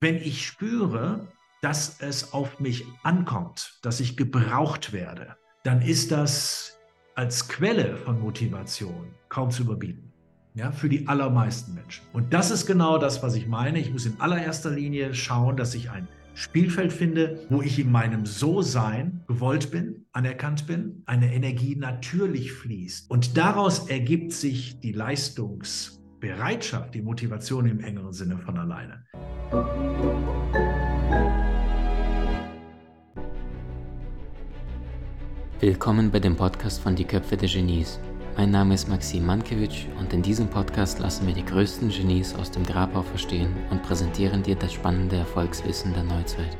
wenn 0.00 0.16
ich 0.16 0.46
spüre, 0.46 1.26
dass 1.62 2.00
es 2.00 2.32
auf 2.32 2.60
mich 2.60 2.84
ankommt, 3.02 3.78
dass 3.82 4.00
ich 4.00 4.16
gebraucht 4.16 4.92
werde, 4.92 5.36
dann 5.64 5.80
ist 5.80 6.12
das 6.12 6.78
als 7.14 7.48
Quelle 7.48 7.96
von 7.96 8.20
Motivation 8.20 9.14
kaum 9.28 9.50
zu 9.50 9.62
überbieten. 9.62 10.12
Ja, 10.54 10.72
für 10.72 10.88
die 10.88 11.06
allermeisten 11.06 11.74
Menschen. 11.74 12.04
Und 12.14 12.32
das 12.32 12.50
ist 12.50 12.66
genau 12.66 12.96
das, 12.96 13.22
was 13.22 13.34
ich 13.34 13.46
meine. 13.46 13.78
Ich 13.78 13.90
muss 13.90 14.06
in 14.06 14.18
allererster 14.20 14.70
Linie 14.70 15.12
schauen, 15.12 15.56
dass 15.56 15.74
ich 15.74 15.90
ein 15.90 16.08
Spielfeld 16.34 16.92
finde, 16.92 17.46
wo 17.50 17.60
ich 17.62 17.78
in 17.78 17.90
meinem 17.90 18.24
So-Sein 18.24 19.22
gewollt 19.26 19.70
bin, 19.70 20.06
anerkannt 20.12 20.66
bin, 20.66 21.02
eine 21.06 21.34
Energie 21.34 21.76
natürlich 21.76 22.52
fließt. 22.52 23.10
Und 23.10 23.36
daraus 23.36 23.88
ergibt 23.88 24.32
sich 24.32 24.78
die 24.80 24.92
Leistungsbereitschaft, 26.20 26.94
die 26.94 27.02
Motivation 27.02 27.66
im 27.66 27.80
engeren 27.80 28.12
Sinne 28.12 28.38
von 28.38 28.56
alleine. 28.58 29.04
Willkommen 35.60 36.10
bei 36.10 36.20
dem 36.20 36.36
Podcast 36.36 36.80
von 36.80 36.94
Die 36.94 37.04
Köpfe 37.04 37.36
der 37.36 37.48
Genies. 37.48 37.98
Mein 38.36 38.50
Name 38.50 38.74
ist 38.74 38.88
Maxim 38.88 39.24
Mankewitsch 39.24 39.86
und 39.98 40.12
in 40.12 40.22
diesem 40.22 40.48
Podcast 40.48 40.98
lassen 40.98 41.26
wir 41.26 41.34
die 41.34 41.44
größten 41.44 41.88
Genies 41.88 42.34
aus 42.34 42.50
dem 42.50 42.64
Grabau 42.64 43.02
verstehen 43.02 43.54
und 43.70 43.82
präsentieren 43.82 44.42
dir 44.42 44.56
das 44.56 44.74
spannende 44.74 45.16
Erfolgswissen 45.16 45.94
der 45.94 46.02
Neuzeit. 46.02 46.56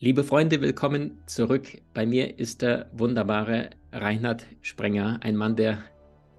Liebe 0.00 0.22
Freunde, 0.22 0.60
willkommen 0.60 1.22
zurück. 1.26 1.66
Bei 1.94 2.06
mir 2.06 2.38
ist 2.38 2.62
der 2.62 2.88
wunderbare 2.92 3.70
Reinhard 3.92 4.46
Sprenger, 4.62 5.18
ein 5.22 5.36
Mann, 5.36 5.56
der 5.56 5.82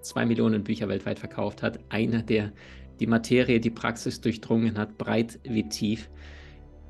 zwei 0.02 0.26
Millionen 0.26 0.64
Bücher 0.64 0.88
weltweit 0.88 1.18
verkauft 1.18 1.62
hat, 1.62 1.78
einer, 1.88 2.22
der 2.22 2.52
die 3.00 3.06
Materie, 3.06 3.60
die 3.60 3.70
Praxis 3.70 4.20
durchdrungen 4.20 4.76
hat, 4.76 4.98
breit 4.98 5.40
wie 5.44 5.68
tief. 5.68 6.10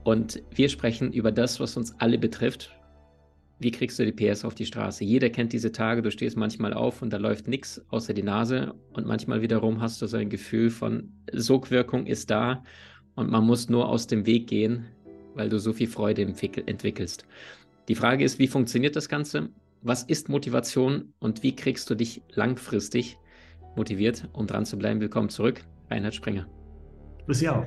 Und 0.02 0.42
wir 0.54 0.68
sprechen 0.68 1.12
über 1.12 1.30
das, 1.30 1.60
was 1.60 1.76
uns 1.76 1.94
alle 2.00 2.18
betrifft, 2.18 2.70
wie 3.60 3.70
kriegst 3.70 3.98
du 3.98 4.10
die 4.10 4.12
PS 4.12 4.46
auf 4.46 4.54
die 4.54 4.64
Straße? 4.64 5.04
Jeder 5.04 5.28
kennt 5.28 5.52
diese 5.52 5.70
Tage, 5.70 6.00
du 6.00 6.10
stehst 6.10 6.36
manchmal 6.36 6.72
auf 6.72 7.02
und 7.02 7.12
da 7.12 7.18
läuft 7.18 7.46
nichts 7.46 7.84
außer 7.90 8.14
die 8.14 8.22
Nase 8.22 8.74
und 8.94 9.06
manchmal 9.06 9.42
wiederum 9.42 9.82
hast 9.82 10.00
du 10.00 10.06
so 10.06 10.16
ein 10.16 10.30
Gefühl 10.30 10.70
von 10.70 11.12
Sogwirkung 11.30 12.06
ist 12.06 12.30
da 12.30 12.64
und 13.16 13.30
man 13.30 13.44
muss 13.44 13.68
nur 13.68 13.86
aus 13.86 14.06
dem 14.06 14.24
Weg 14.24 14.46
gehen, 14.46 14.86
weil 15.34 15.50
du 15.50 15.58
so 15.58 15.74
viel 15.74 15.88
Freude 15.88 16.22
entwickelst. 16.22 17.26
Die 17.88 17.94
Frage 17.94 18.24
ist, 18.24 18.38
wie 18.38 18.48
funktioniert 18.48 18.96
das 18.96 19.10
Ganze? 19.10 19.50
Was 19.82 20.02
ist 20.02 20.28
Motivation 20.28 21.14
und 21.20 21.42
wie 21.42 21.56
kriegst 21.56 21.88
du 21.88 21.94
dich 21.94 22.20
langfristig 22.34 23.16
motiviert, 23.76 24.28
um 24.34 24.46
dran 24.46 24.66
zu 24.66 24.76
bleiben? 24.76 25.00
Willkommen 25.00 25.30
zurück, 25.30 25.62
Reinhard 25.88 26.14
Sprenger. 26.14 26.46
Bis 27.26 27.40
ja. 27.40 27.66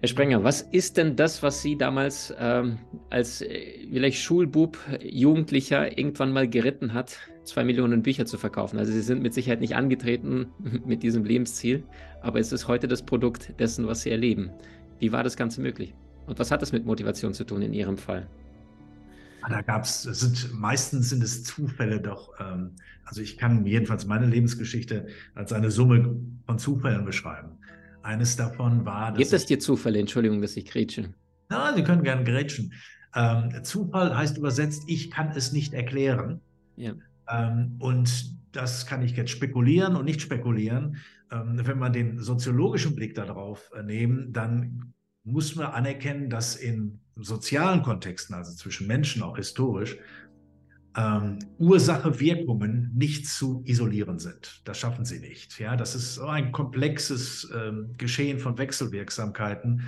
Herr 0.00 0.08
Sprenger, 0.08 0.42
was 0.42 0.60
ist 0.60 0.96
denn 0.96 1.14
das, 1.14 1.40
was 1.40 1.62
Sie 1.62 1.78
damals 1.78 2.34
ähm, 2.36 2.78
als 3.10 3.42
äh, 3.42 3.86
vielleicht 3.92 4.18
Schulbub, 4.18 4.76
Jugendlicher 5.00 5.96
irgendwann 5.96 6.32
mal 6.32 6.48
geritten 6.48 6.94
hat, 6.94 7.16
zwei 7.44 7.62
Millionen 7.62 8.02
Bücher 8.02 8.26
zu 8.26 8.36
verkaufen? 8.36 8.76
Also 8.76 8.90
Sie 8.90 9.02
sind 9.02 9.22
mit 9.22 9.34
Sicherheit 9.34 9.60
nicht 9.60 9.76
angetreten 9.76 10.48
mit 10.84 11.04
diesem 11.04 11.24
Lebensziel, 11.24 11.84
aber 12.22 12.40
es 12.40 12.50
ist 12.50 12.66
heute 12.66 12.88
das 12.88 13.04
Produkt 13.04 13.54
dessen, 13.60 13.86
was 13.86 14.02
Sie 14.02 14.10
erleben. 14.10 14.50
Wie 14.98 15.12
war 15.12 15.22
das 15.22 15.36
Ganze 15.36 15.60
möglich? 15.60 15.94
Und 16.26 16.40
was 16.40 16.50
hat 16.50 16.60
das 16.60 16.72
mit 16.72 16.84
Motivation 16.84 17.34
zu 17.34 17.44
tun 17.44 17.62
in 17.62 17.72
Ihrem 17.72 17.98
Fall? 17.98 18.26
Ah, 19.48 19.56
da 19.56 19.62
gab 19.62 19.84
es, 19.84 20.02
sind 20.02 20.52
meistens 20.52 21.10
sind 21.10 21.22
es 21.22 21.44
Zufälle 21.44 22.00
doch. 22.00 22.32
Ähm, 22.38 22.72
also 23.04 23.22
ich 23.22 23.38
kann 23.38 23.64
jedenfalls 23.64 24.06
meine 24.06 24.26
Lebensgeschichte 24.26 25.06
als 25.34 25.52
eine 25.52 25.70
Summe 25.70 26.16
von 26.46 26.58
Zufällen 26.58 27.04
beschreiben. 27.04 27.58
Eines 28.02 28.36
davon 28.36 28.84
war. 28.84 29.14
Gibt 29.14 29.32
es 29.32 29.46
dir 29.46 29.58
Zufälle? 29.58 29.98
Entschuldigung, 29.98 30.40
dass 30.42 30.56
ich 30.56 30.66
grätsche. 30.66 31.14
Na, 31.48 31.74
Sie 31.74 31.82
können 31.82 32.02
gerne 32.02 32.24
grätschen. 32.24 32.72
Ähm, 33.14 33.64
Zufall 33.64 34.16
heißt 34.16 34.36
übersetzt, 34.36 34.84
ich 34.86 35.10
kann 35.10 35.32
es 35.34 35.52
nicht 35.52 35.72
erklären. 35.72 36.40
Ja. 36.76 36.92
Ähm, 37.28 37.76
und 37.78 38.36
das 38.52 38.86
kann 38.86 39.02
ich 39.02 39.16
jetzt 39.16 39.30
spekulieren 39.30 39.96
und 39.96 40.04
nicht 40.04 40.20
spekulieren. 40.20 40.98
Ähm, 41.30 41.60
wenn 41.64 41.78
man 41.78 41.92
den 41.92 42.18
soziologischen 42.18 42.94
Blick 42.94 43.14
darauf 43.14 43.70
äh, 43.74 43.82
nehmen, 43.82 44.32
dann 44.32 44.92
muss 45.24 45.56
man 45.56 45.66
anerkennen, 45.66 46.30
dass 46.30 46.56
in 46.56 47.00
sozialen 47.20 47.82
Kontexten, 47.82 48.34
also 48.34 48.54
zwischen 48.54 48.86
Menschen 48.86 49.22
auch 49.22 49.36
historisch, 49.36 49.96
ähm, 50.96 51.38
Ursache-Wirkungen 51.58 52.92
nicht 52.94 53.26
zu 53.26 53.62
isolieren 53.64 54.18
sind. 54.18 54.62
Das 54.64 54.78
schaffen 54.78 55.04
sie 55.04 55.20
nicht. 55.20 55.58
Ja, 55.58 55.76
das 55.76 55.94
ist 55.94 56.14
so 56.14 56.26
ein 56.26 56.52
komplexes 56.52 57.48
ähm, 57.54 57.94
Geschehen 57.98 58.38
von 58.38 58.58
Wechselwirksamkeiten, 58.58 59.82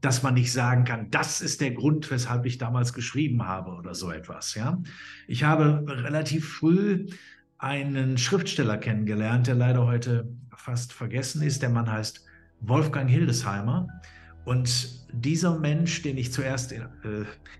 dass 0.00 0.22
man 0.22 0.34
nicht 0.34 0.52
sagen 0.52 0.84
kann, 0.84 1.10
das 1.10 1.40
ist 1.40 1.60
der 1.60 1.72
Grund, 1.72 2.10
weshalb 2.10 2.46
ich 2.46 2.58
damals 2.58 2.92
geschrieben 2.92 3.46
habe 3.46 3.72
oder 3.72 3.94
so 3.94 4.10
etwas. 4.10 4.54
Ja, 4.54 4.80
ich 5.26 5.44
habe 5.44 5.84
relativ 5.86 6.48
früh 6.48 7.06
einen 7.58 8.18
Schriftsteller 8.18 8.76
kennengelernt, 8.76 9.46
der 9.46 9.54
leider 9.54 9.86
heute 9.86 10.28
fast 10.54 10.92
vergessen 10.92 11.42
ist. 11.42 11.62
Der 11.62 11.70
Mann 11.70 11.90
heißt 11.90 12.24
Wolfgang 12.60 13.08
Hildesheimer. 13.08 13.88
Und 14.44 15.03
dieser 15.24 15.58
Mensch, 15.58 16.02
den 16.02 16.18
ich 16.18 16.32
zuerst 16.32 16.72
äh, 16.72 16.84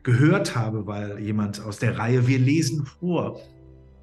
gehört 0.03 0.55
habe, 0.55 0.87
weil 0.87 1.19
jemand 1.19 1.61
aus 1.61 1.79
der 1.79 1.99
Reihe 1.99 2.27
Wir 2.27 2.39
lesen 2.39 2.85
vor 2.85 3.41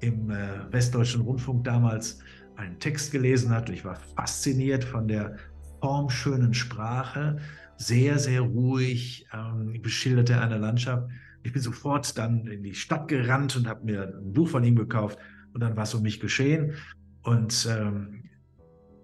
im 0.00 0.30
äh, 0.30 0.72
Westdeutschen 0.72 1.22
Rundfunk 1.22 1.64
damals 1.64 2.18
einen 2.56 2.78
Text 2.78 3.12
gelesen 3.12 3.50
hat, 3.50 3.70
ich 3.70 3.84
war 3.84 3.96
fasziniert 4.16 4.84
von 4.84 5.08
der 5.08 5.36
formschönen 5.80 6.54
Sprache, 6.54 7.38
sehr, 7.76 8.18
sehr 8.18 8.42
ruhig, 8.42 9.26
ähm, 9.32 9.80
beschilderte 9.80 10.40
eine 10.40 10.58
Landschaft. 10.58 11.08
Ich 11.42 11.52
bin 11.52 11.62
sofort 11.62 12.16
dann 12.18 12.46
in 12.46 12.62
die 12.62 12.74
Stadt 12.74 13.08
gerannt 13.08 13.56
und 13.56 13.66
habe 13.66 13.84
mir 13.84 14.14
ein 14.16 14.32
Buch 14.32 14.48
von 14.48 14.62
ihm 14.62 14.76
gekauft 14.76 15.18
und 15.54 15.60
dann 15.60 15.76
war 15.76 15.84
es 15.84 15.94
um 15.94 16.02
mich 16.02 16.20
geschehen. 16.20 16.74
Und 17.22 17.68
ähm, 17.70 18.24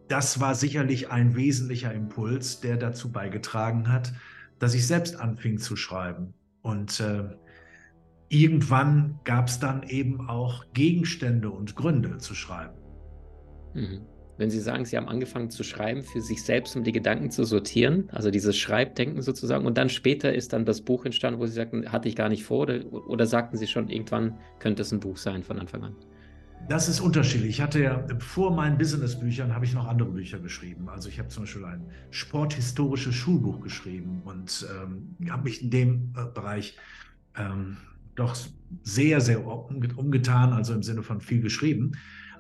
das 0.09 0.41
war 0.41 0.55
sicherlich 0.55 1.11
ein 1.11 1.35
wesentlicher 1.37 1.93
Impuls, 1.93 2.61
der 2.61 2.77
dazu 2.77 3.11
beigetragen 3.11 3.93
hat, 3.93 4.13
dass 4.59 4.75
ich 4.75 4.87
selbst 4.87 5.19
anfing 5.21 5.59
zu 5.59 5.77
schreiben. 5.77 6.35
Und 6.63 7.01
äh, 7.01 7.25
irgendwann 8.29 9.21
gab 9.25 9.49
es 9.49 9.59
dann 9.59 9.83
eben 9.85 10.29
auch 10.29 10.65
Gegenstände 10.73 11.51
und 11.51 11.77
Gründe 11.77 12.19
zu 12.19 12.35
schreiben. 12.35 12.77
Mhm. 13.75 14.01
Wenn 14.37 14.51
Sie 14.51 14.61
sagen, 14.61 14.85
Sie 14.85 14.97
haben 14.97 15.09
angefangen 15.09 15.51
zu 15.51 15.65
schreiben 15.65 16.03
für 16.03 16.21
sich 16.21 16.45
selbst, 16.45 16.77
um 16.77 16.85
die 16.85 16.93
Gedanken 16.93 17.31
zu 17.31 17.43
sortieren, 17.45 18.09
also 18.13 18.31
dieses 18.31 18.57
Schreibdenken 18.57 19.21
sozusagen, 19.21 19.67
und 19.67 19.77
dann 19.77 19.89
später 19.89 20.33
ist 20.33 20.53
dann 20.53 20.65
das 20.65 20.81
Buch 20.81 21.05
entstanden, 21.05 21.41
wo 21.41 21.47
Sie 21.47 21.55
sagten, 21.55 21.91
hatte 21.91 22.09
ich 22.09 22.15
gar 22.15 22.29
nicht 22.29 22.45
vor, 22.45 22.61
oder, 22.61 22.85
oder 22.93 23.27
sagten 23.27 23.57
Sie 23.57 23.67
schon, 23.67 23.89
irgendwann 23.89 24.39
könnte 24.61 24.83
es 24.83 24.93
ein 24.93 25.01
Buch 25.01 25.17
sein 25.17 25.43
von 25.43 25.59
Anfang 25.59 25.83
an? 25.83 25.97
Das 26.67 26.89
ist 26.89 27.01
unterschiedlich. 27.01 27.51
Ich 27.51 27.61
hatte 27.61 27.83
ja 27.83 28.07
vor 28.19 28.55
meinen 28.55 28.77
Businessbüchern 28.77 29.55
habe 29.55 29.65
ich 29.65 29.73
noch 29.75 29.87
andere 29.87 30.11
Bücher 30.11 30.39
geschrieben. 30.39 30.89
Also 30.89 31.09
ich 31.09 31.19
habe 31.19 31.29
zum 31.29 31.45
Beispiel 31.45 31.65
ein 31.65 31.91
sporthistorisches 32.11 33.15
Schulbuch 33.15 33.61
geschrieben 33.61 34.23
und 34.25 34.67
ähm, 34.71 35.17
habe 35.31 35.45
mich 35.45 35.63
in 35.63 35.71
dem 35.71 36.13
äh, 36.17 36.27
Bereich 36.35 36.77
ähm, 37.37 37.79
doch 38.15 38.37
sehr, 38.83 39.21
sehr 39.21 39.47
umgetan, 39.47 40.53
also 40.53 40.75
im 40.75 40.83
Sinne 40.83 41.03
von 41.03 41.21
viel 41.21 41.41
geschrieben. 41.41 41.93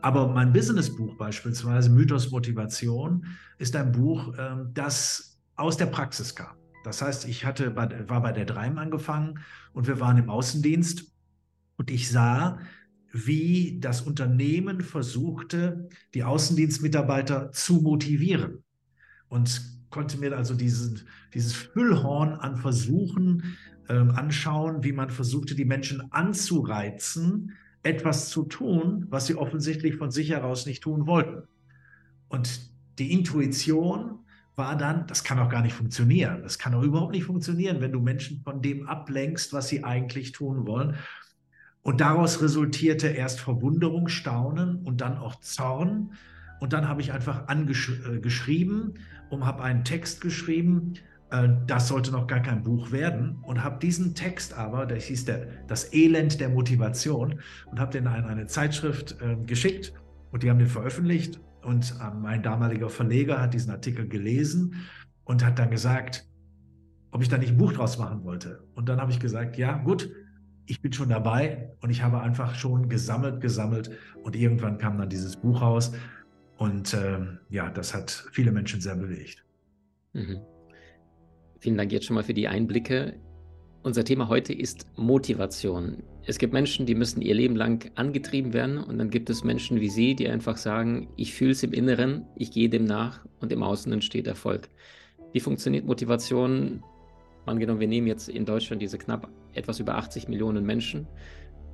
Aber 0.02 0.28
mein 0.28 0.52
Businessbuch 0.52 1.16
beispielsweise, 1.16 1.90
Mythos 1.90 2.30
Motivation, 2.30 3.26
ist 3.58 3.74
ein 3.76 3.92
Buch, 3.92 4.34
ähm, 4.38 4.70
das 4.74 5.40
aus 5.56 5.76
der 5.76 5.86
Praxis 5.86 6.34
kam. 6.34 6.56
Das 6.84 7.02
heißt, 7.02 7.26
ich 7.26 7.44
hatte, 7.44 7.74
war 7.76 8.22
bei 8.22 8.32
der 8.32 8.44
Dreim 8.44 8.78
angefangen 8.78 9.40
und 9.72 9.86
wir 9.86 10.00
waren 10.00 10.16
im 10.16 10.30
Außendienst 10.30 11.12
und 11.76 11.90
ich 11.90 12.10
sah, 12.10 12.58
wie 13.12 13.78
das 13.80 14.02
Unternehmen 14.02 14.80
versuchte, 14.80 15.88
die 16.14 16.24
Außendienstmitarbeiter 16.24 17.52
zu 17.52 17.80
motivieren. 17.80 18.62
Und 19.28 19.62
konnte 19.90 20.18
mir 20.18 20.36
also 20.36 20.54
diesen, 20.54 21.02
dieses 21.34 21.54
Füllhorn 21.54 22.34
an 22.34 22.56
Versuchen 22.56 23.56
äh, 23.88 23.94
anschauen, 23.94 24.84
wie 24.84 24.92
man 24.92 25.10
versuchte, 25.10 25.54
die 25.54 25.64
Menschen 25.64 26.12
anzureizen, 26.12 27.52
etwas 27.82 28.28
zu 28.28 28.44
tun, 28.44 29.06
was 29.08 29.26
sie 29.26 29.34
offensichtlich 29.34 29.96
von 29.96 30.10
sich 30.10 30.30
heraus 30.30 30.66
nicht 30.66 30.82
tun 30.82 31.06
wollten. 31.06 31.48
Und 32.28 32.70
die 32.98 33.12
Intuition 33.12 34.18
war 34.56 34.76
dann, 34.76 35.06
das 35.06 35.24
kann 35.24 35.38
auch 35.38 35.48
gar 35.48 35.62
nicht 35.62 35.74
funktionieren. 35.74 36.42
Das 36.42 36.58
kann 36.58 36.74
auch 36.74 36.82
überhaupt 36.82 37.12
nicht 37.12 37.24
funktionieren, 37.24 37.80
wenn 37.80 37.92
du 37.92 38.00
Menschen 38.00 38.42
von 38.42 38.60
dem 38.60 38.86
ablenkst, 38.86 39.52
was 39.52 39.68
sie 39.68 39.84
eigentlich 39.84 40.32
tun 40.32 40.66
wollen. 40.66 40.96
Und 41.88 42.02
daraus 42.02 42.42
resultierte 42.42 43.08
erst 43.08 43.40
Verwunderung, 43.40 44.08
Staunen 44.08 44.82
und 44.84 45.00
dann 45.00 45.16
auch 45.16 45.36
Zorn. 45.40 46.12
Und 46.60 46.74
dann 46.74 46.86
habe 46.86 47.00
ich 47.00 47.14
einfach 47.14 47.48
angeschrieben 47.48 48.92
äh, 48.94 49.34
und 49.34 49.46
habe 49.46 49.62
einen 49.62 49.84
Text 49.84 50.20
geschrieben. 50.20 50.92
Äh, 51.30 51.48
das 51.66 51.88
sollte 51.88 52.12
noch 52.12 52.26
gar 52.26 52.40
kein 52.40 52.62
Buch 52.62 52.92
werden. 52.92 53.38
Und 53.40 53.64
habe 53.64 53.78
diesen 53.78 54.14
Text 54.14 54.52
aber, 54.52 54.84
der 54.84 54.98
hieß 54.98 55.24
der, 55.24 55.46
Das 55.66 55.94
Elend 55.94 56.42
der 56.42 56.50
Motivation, 56.50 57.40
und 57.70 57.80
habe 57.80 57.92
den 57.92 58.06
an 58.06 58.26
eine 58.26 58.46
Zeitschrift 58.46 59.16
äh, 59.22 59.36
geschickt. 59.46 59.94
Und 60.30 60.42
die 60.42 60.50
haben 60.50 60.58
den 60.58 60.68
veröffentlicht. 60.68 61.40
Und 61.62 61.94
mein 62.20 62.42
damaliger 62.42 62.90
Verleger 62.90 63.40
hat 63.40 63.54
diesen 63.54 63.70
Artikel 63.70 64.06
gelesen 64.06 64.74
und 65.24 65.42
hat 65.42 65.58
dann 65.58 65.70
gesagt, 65.70 66.28
ob 67.12 67.22
ich 67.22 67.30
da 67.30 67.38
nicht 67.38 67.52
ein 67.52 67.56
Buch 67.56 67.72
draus 67.72 67.96
machen 67.96 68.24
wollte. 68.24 68.62
Und 68.74 68.90
dann 68.90 69.00
habe 69.00 69.10
ich 69.10 69.20
gesagt, 69.20 69.56
ja, 69.56 69.78
gut, 69.78 70.10
ich 70.68 70.82
bin 70.82 70.92
schon 70.92 71.08
dabei 71.08 71.70
und 71.80 71.90
ich 71.90 72.02
habe 72.02 72.20
einfach 72.20 72.54
schon 72.54 72.88
gesammelt, 72.88 73.40
gesammelt 73.40 73.90
und 74.22 74.36
irgendwann 74.36 74.78
kam 74.78 74.98
dann 74.98 75.08
dieses 75.08 75.36
Buch 75.36 75.62
raus 75.62 75.92
und 76.58 76.94
ähm, 76.94 77.38
ja, 77.48 77.70
das 77.70 77.94
hat 77.94 78.10
viele 78.32 78.52
Menschen 78.52 78.80
sehr 78.80 78.94
bewegt. 78.94 79.44
Mhm. 80.12 80.40
Vielen 81.60 81.76
Dank 81.76 81.90
jetzt 81.90 82.06
schon 82.06 82.14
mal 82.14 82.22
für 82.22 82.34
die 82.34 82.48
Einblicke. 82.48 83.18
Unser 83.82 84.04
Thema 84.04 84.28
heute 84.28 84.52
ist 84.52 84.86
Motivation. 84.96 86.02
Es 86.24 86.38
gibt 86.38 86.52
Menschen, 86.52 86.84
die 86.84 86.94
müssen 86.94 87.22
ihr 87.22 87.34
Leben 87.34 87.56
lang 87.56 87.90
angetrieben 87.94 88.52
werden 88.52 88.76
und 88.76 88.98
dann 88.98 89.08
gibt 89.08 89.30
es 89.30 89.44
Menschen 89.44 89.80
wie 89.80 89.88
Sie, 89.88 90.14
die 90.14 90.28
einfach 90.28 90.58
sagen, 90.58 91.08
ich 91.16 91.32
fühle 91.32 91.52
es 91.52 91.62
im 91.62 91.72
Inneren, 91.72 92.26
ich 92.36 92.50
gehe 92.50 92.68
dem 92.68 92.84
nach 92.84 93.24
und 93.40 93.52
im 93.52 93.62
Außen 93.62 93.90
entsteht 93.90 94.26
Erfolg. 94.26 94.68
Wie 95.32 95.40
funktioniert 95.40 95.86
Motivation? 95.86 96.82
Angenommen, 97.46 97.80
wir 97.80 97.88
nehmen 97.88 98.06
jetzt 98.06 98.28
in 98.28 98.44
Deutschland 98.44 98.82
diese 98.82 98.98
knapp 98.98 99.30
etwas 99.58 99.80
über 99.80 99.96
80 99.96 100.28
Millionen 100.28 100.64
Menschen 100.64 101.06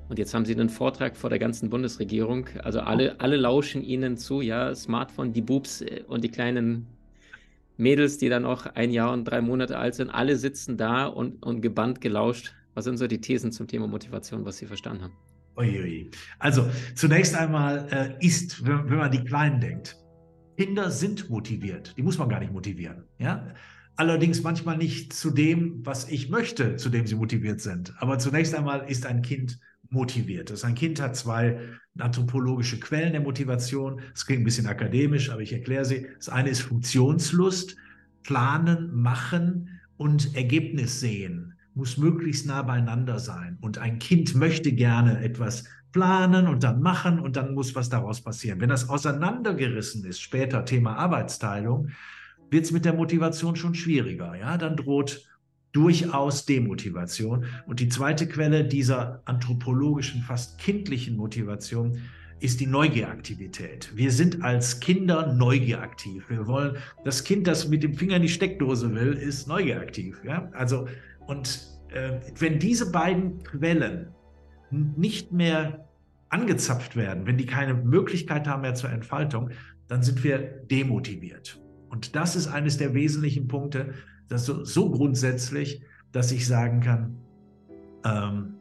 und 0.08 0.18
jetzt 0.18 0.34
haben 0.34 0.44
Sie 0.44 0.52
einen 0.52 0.68
Vortrag 0.68 1.16
vor 1.16 1.30
der 1.30 1.38
ganzen 1.38 1.70
Bundesregierung. 1.70 2.48
Also 2.62 2.80
alle, 2.80 3.20
alle 3.20 3.36
lauschen 3.36 3.82
Ihnen 3.82 4.16
zu, 4.16 4.42
ja, 4.42 4.74
Smartphone, 4.74 5.32
die 5.32 5.42
Boobs 5.42 5.80
äh, 5.80 6.02
und 6.06 6.22
die 6.22 6.28
kleinen 6.28 6.86
Mädels, 7.76 8.18
die 8.18 8.28
dann 8.28 8.44
auch 8.44 8.66
ein 8.66 8.90
Jahr 8.90 9.12
und 9.12 9.24
drei 9.24 9.40
Monate 9.40 9.78
alt 9.78 9.94
sind, 9.94 10.10
alle 10.10 10.36
sitzen 10.36 10.76
da 10.76 11.06
und, 11.06 11.42
und 11.42 11.60
gebannt 11.60 12.00
gelauscht. 12.00 12.54
Was 12.74 12.84
sind 12.84 12.98
so 12.98 13.06
die 13.06 13.20
Thesen 13.20 13.50
zum 13.50 13.66
Thema 13.66 13.86
Motivation, 13.86 14.44
was 14.44 14.58
Sie 14.58 14.66
verstanden 14.66 15.04
haben? 15.04 15.14
Uiui. 15.56 16.10
Also 16.38 16.68
zunächst 16.94 17.34
einmal 17.34 17.88
äh, 17.90 18.24
ist, 18.24 18.64
wenn, 18.66 18.90
wenn, 18.90 18.98
man 18.98 19.10
die 19.10 19.24
Kleinen 19.24 19.60
denkt, 19.60 19.96
Kinder 20.56 20.90
sind 20.90 21.30
motiviert. 21.30 21.94
Die 21.96 22.02
muss 22.02 22.18
man 22.18 22.28
gar 22.28 22.40
nicht 22.40 22.52
motivieren. 22.52 23.04
Ja? 23.18 23.46
Allerdings 23.96 24.42
manchmal 24.42 24.76
nicht 24.76 25.12
zu 25.12 25.30
dem, 25.30 25.84
was 25.86 26.08
ich 26.08 26.28
möchte, 26.28 26.76
zu 26.76 26.88
dem 26.88 27.06
sie 27.06 27.14
motiviert 27.14 27.60
sind. 27.60 27.94
Aber 27.98 28.18
zunächst 28.18 28.54
einmal 28.54 28.90
ist 28.90 29.06
ein 29.06 29.22
Kind 29.22 29.60
motiviert. 29.90 30.50
Das 30.50 30.64
ein 30.64 30.74
Kind 30.74 31.00
hat 31.00 31.14
zwei 31.16 31.60
anthropologische 31.98 32.80
Quellen 32.80 33.12
der 33.12 33.20
Motivation. 33.20 34.00
Das 34.12 34.26
klingt 34.26 34.42
ein 34.42 34.44
bisschen 34.44 34.66
akademisch, 34.66 35.30
aber 35.30 35.42
ich 35.42 35.52
erkläre 35.52 35.84
sie. 35.84 36.08
Das 36.16 36.28
eine 36.28 36.50
ist 36.50 36.62
Funktionslust, 36.62 37.76
planen, 38.24 38.90
machen 38.92 39.80
und 39.96 40.34
Ergebnis 40.34 40.98
sehen 41.00 41.54
muss 41.74 41.98
möglichst 41.98 42.46
nah 42.46 42.62
beieinander 42.62 43.18
sein. 43.18 43.58
Und 43.60 43.78
ein 43.78 43.98
Kind 43.98 44.34
möchte 44.34 44.72
gerne 44.72 45.20
etwas 45.22 45.64
planen 45.92 46.46
und 46.46 46.64
dann 46.64 46.80
machen 46.80 47.18
und 47.18 47.36
dann 47.36 47.54
muss 47.54 47.74
was 47.74 47.88
daraus 47.88 48.20
passieren. 48.20 48.60
Wenn 48.60 48.68
das 48.68 48.88
auseinandergerissen 48.88 50.04
ist, 50.04 50.20
später 50.20 50.64
Thema 50.64 50.96
Arbeitsteilung, 50.96 51.90
wird 52.50 52.64
es 52.64 52.72
mit 52.72 52.84
der 52.84 52.94
Motivation 52.94 53.56
schon 53.56 53.74
schwieriger. 53.74 54.34
Ja, 54.36 54.56
dann 54.56 54.76
droht 54.76 55.28
durchaus 55.72 56.46
Demotivation. 56.46 57.46
Und 57.66 57.80
die 57.80 57.88
zweite 57.88 58.28
Quelle 58.28 58.64
dieser 58.64 59.22
anthropologischen, 59.24 60.22
fast 60.22 60.58
kindlichen 60.58 61.16
Motivation 61.16 62.00
ist 62.40 62.60
die 62.60 62.66
Neugieraktivität. 62.66 63.90
Wir 63.94 64.10
sind 64.10 64.42
als 64.42 64.80
Kinder 64.80 65.32
neugieraktiv. 65.32 66.28
Wir 66.28 66.46
wollen, 66.46 66.76
das 67.04 67.24
Kind, 67.24 67.46
das 67.46 67.68
mit 67.68 67.82
dem 67.82 67.94
Finger 67.94 68.16
in 68.16 68.22
die 68.22 68.28
Steckdose 68.28 68.94
will, 68.94 69.14
ist 69.14 69.48
neugieraktiv. 69.48 70.20
Ja? 70.24 70.48
Also, 70.52 70.86
und 71.26 71.66
äh, 71.92 72.20
wenn 72.38 72.58
diese 72.58 72.92
beiden 72.92 73.42
Quellen 73.42 74.08
nicht 74.70 75.32
mehr 75.32 75.88
angezapft 76.28 76.96
werden, 76.96 77.26
wenn 77.26 77.38
die 77.38 77.46
keine 77.46 77.74
Möglichkeit 77.74 78.46
haben 78.46 78.62
mehr 78.62 78.74
zur 78.74 78.90
Entfaltung, 78.90 79.50
dann 79.88 80.02
sind 80.02 80.22
wir 80.24 80.38
demotiviert. 80.38 81.60
Und 81.94 82.16
das 82.16 82.34
ist 82.34 82.48
eines 82.48 82.76
der 82.76 82.92
wesentlichen 82.92 83.46
Punkte, 83.46 83.94
das 84.28 84.46
so, 84.46 84.64
so 84.64 84.90
grundsätzlich, 84.90 85.80
dass 86.10 86.32
ich 86.32 86.44
sagen 86.44 86.80
kann, 86.80 87.16
ähm, 88.04 88.54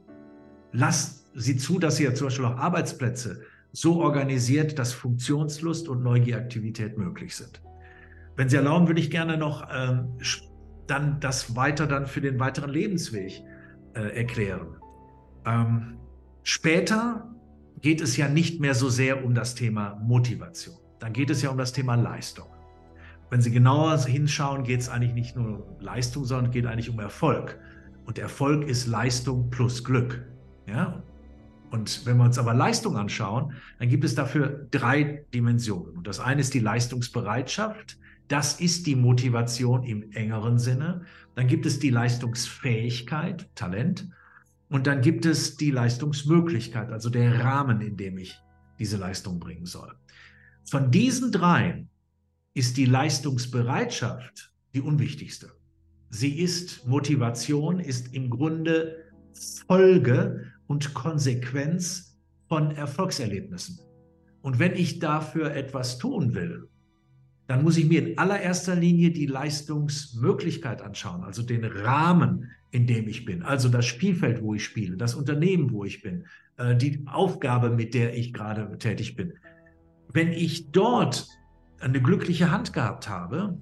lasst 0.71 1.31
sie 1.33 1.57
zu, 1.57 1.79
dass 1.79 1.99
ihr 1.99 2.13
zum 2.13 2.27
Beispiel 2.27 2.45
auch 2.45 2.57
Arbeitsplätze 2.57 3.41
so 3.71 3.99
organisiert, 4.01 4.77
dass 4.77 4.93
Funktionslust 4.93 5.89
und 5.89 6.03
Neugieraktivität 6.03 6.99
möglich 6.99 7.35
sind. 7.35 7.63
Wenn 8.35 8.49
Sie 8.49 8.55
erlauben, 8.55 8.85
würde 8.85 9.01
ich 9.01 9.09
gerne 9.09 9.35
noch 9.35 9.67
ähm, 9.73 10.19
dann 10.85 11.19
das 11.19 11.55
weiter 11.55 11.87
dann 11.87 12.05
für 12.05 12.21
den 12.21 12.39
weiteren 12.39 12.69
Lebensweg 12.69 13.41
äh, 13.95 14.15
erklären. 14.15 14.75
Ähm, 15.47 15.97
später 16.43 17.33
geht 17.81 17.99
es 17.99 18.15
ja 18.15 18.29
nicht 18.29 18.61
mehr 18.61 18.75
so 18.75 18.89
sehr 18.89 19.25
um 19.25 19.33
das 19.33 19.55
Thema 19.55 19.99
Motivation. 20.03 20.75
Dann 20.99 21.13
geht 21.13 21.31
es 21.31 21.41
ja 21.41 21.49
um 21.49 21.57
das 21.57 21.73
Thema 21.73 21.95
Leistung. 21.95 22.52
Wenn 23.33 23.41
Sie 23.41 23.49
genauer 23.49 23.97
hinschauen, 23.97 24.63
geht 24.63 24.81
es 24.81 24.89
eigentlich 24.89 25.15
nicht 25.15 25.35
nur 25.35 25.67
um 25.67 25.79
Leistung, 25.79 26.23
sondern 26.23 26.51
geht 26.51 26.67
eigentlich 26.67 26.91
um 26.91 26.99
Erfolg. 26.99 27.59
Und 28.05 28.19
Erfolg 28.19 28.67
ist 28.67 28.85
Leistung 28.85 29.49
plus 29.49 29.83
Glück. 29.83 30.23
Ja? 30.67 31.01
Und 31.71 32.05
wenn 32.05 32.17
wir 32.17 32.25
uns 32.25 32.37
aber 32.37 32.53
Leistung 32.53 32.95
anschauen, 32.95 33.53
dann 33.79 33.89
gibt 33.89 34.03
es 34.03 34.13
dafür 34.13 34.67
drei 34.69 35.25
Dimensionen. 35.33 35.97
Und 35.97 36.05
das 36.05 36.19
eine 36.19 36.41
ist 36.41 36.53
die 36.53 36.59
Leistungsbereitschaft, 36.59 37.97
das 38.27 38.59
ist 38.59 38.85
die 38.85 38.95
Motivation 38.95 39.81
im 39.81 40.11
engeren 40.11 40.59
Sinne. 40.59 41.01
Dann 41.33 41.47
gibt 41.47 41.65
es 41.65 41.79
die 41.79 41.89
Leistungsfähigkeit, 41.89 43.49
Talent. 43.55 44.09
Und 44.69 44.85
dann 44.85 45.01
gibt 45.01 45.25
es 45.25 45.57
die 45.57 45.71
Leistungsmöglichkeit, 45.71 46.91
also 46.91 47.09
der 47.09 47.43
Rahmen, 47.43 47.81
in 47.81 47.97
dem 47.97 48.19
ich 48.19 48.39
diese 48.77 48.97
Leistung 48.97 49.39
bringen 49.39 49.65
soll. 49.65 49.91
Von 50.65 50.91
diesen 50.91 51.31
dreien 51.31 51.89
ist 52.53 52.77
die 52.77 52.85
Leistungsbereitschaft 52.85 54.53
die 54.73 54.81
unwichtigste. 54.81 55.51
Sie 56.09 56.39
ist 56.39 56.87
Motivation, 56.87 57.79
ist 57.79 58.13
im 58.13 58.29
Grunde 58.29 58.97
Folge 59.67 60.51
und 60.67 60.93
Konsequenz 60.93 62.19
von 62.47 62.71
Erfolgserlebnissen. 62.71 63.79
Und 64.41 64.59
wenn 64.59 64.73
ich 64.73 64.99
dafür 64.99 65.55
etwas 65.55 65.97
tun 65.97 66.35
will, 66.35 66.67
dann 67.47 67.63
muss 67.63 67.77
ich 67.77 67.87
mir 67.87 68.07
in 68.07 68.17
allererster 68.17 68.75
Linie 68.75 69.11
die 69.11 69.25
Leistungsmöglichkeit 69.25 70.81
anschauen, 70.81 71.23
also 71.23 71.43
den 71.43 71.65
Rahmen, 71.65 72.51
in 72.71 72.87
dem 72.87 73.07
ich 73.07 73.25
bin, 73.25 73.43
also 73.43 73.69
das 73.69 73.85
Spielfeld, 73.85 74.41
wo 74.41 74.55
ich 74.55 74.63
spiele, 74.63 74.97
das 74.97 75.15
Unternehmen, 75.15 75.71
wo 75.71 75.83
ich 75.83 76.01
bin, 76.01 76.25
äh, 76.57 76.75
die 76.75 77.03
Aufgabe, 77.05 77.69
mit 77.69 77.93
der 77.93 78.15
ich 78.15 78.33
gerade 78.33 78.77
tätig 78.77 79.15
bin. 79.15 79.33
Wenn 80.11 80.31
ich 80.31 80.71
dort 80.71 81.27
eine 81.83 82.01
glückliche 82.01 82.51
Hand 82.51 82.73
gehabt 82.73 83.09
habe, 83.09 83.57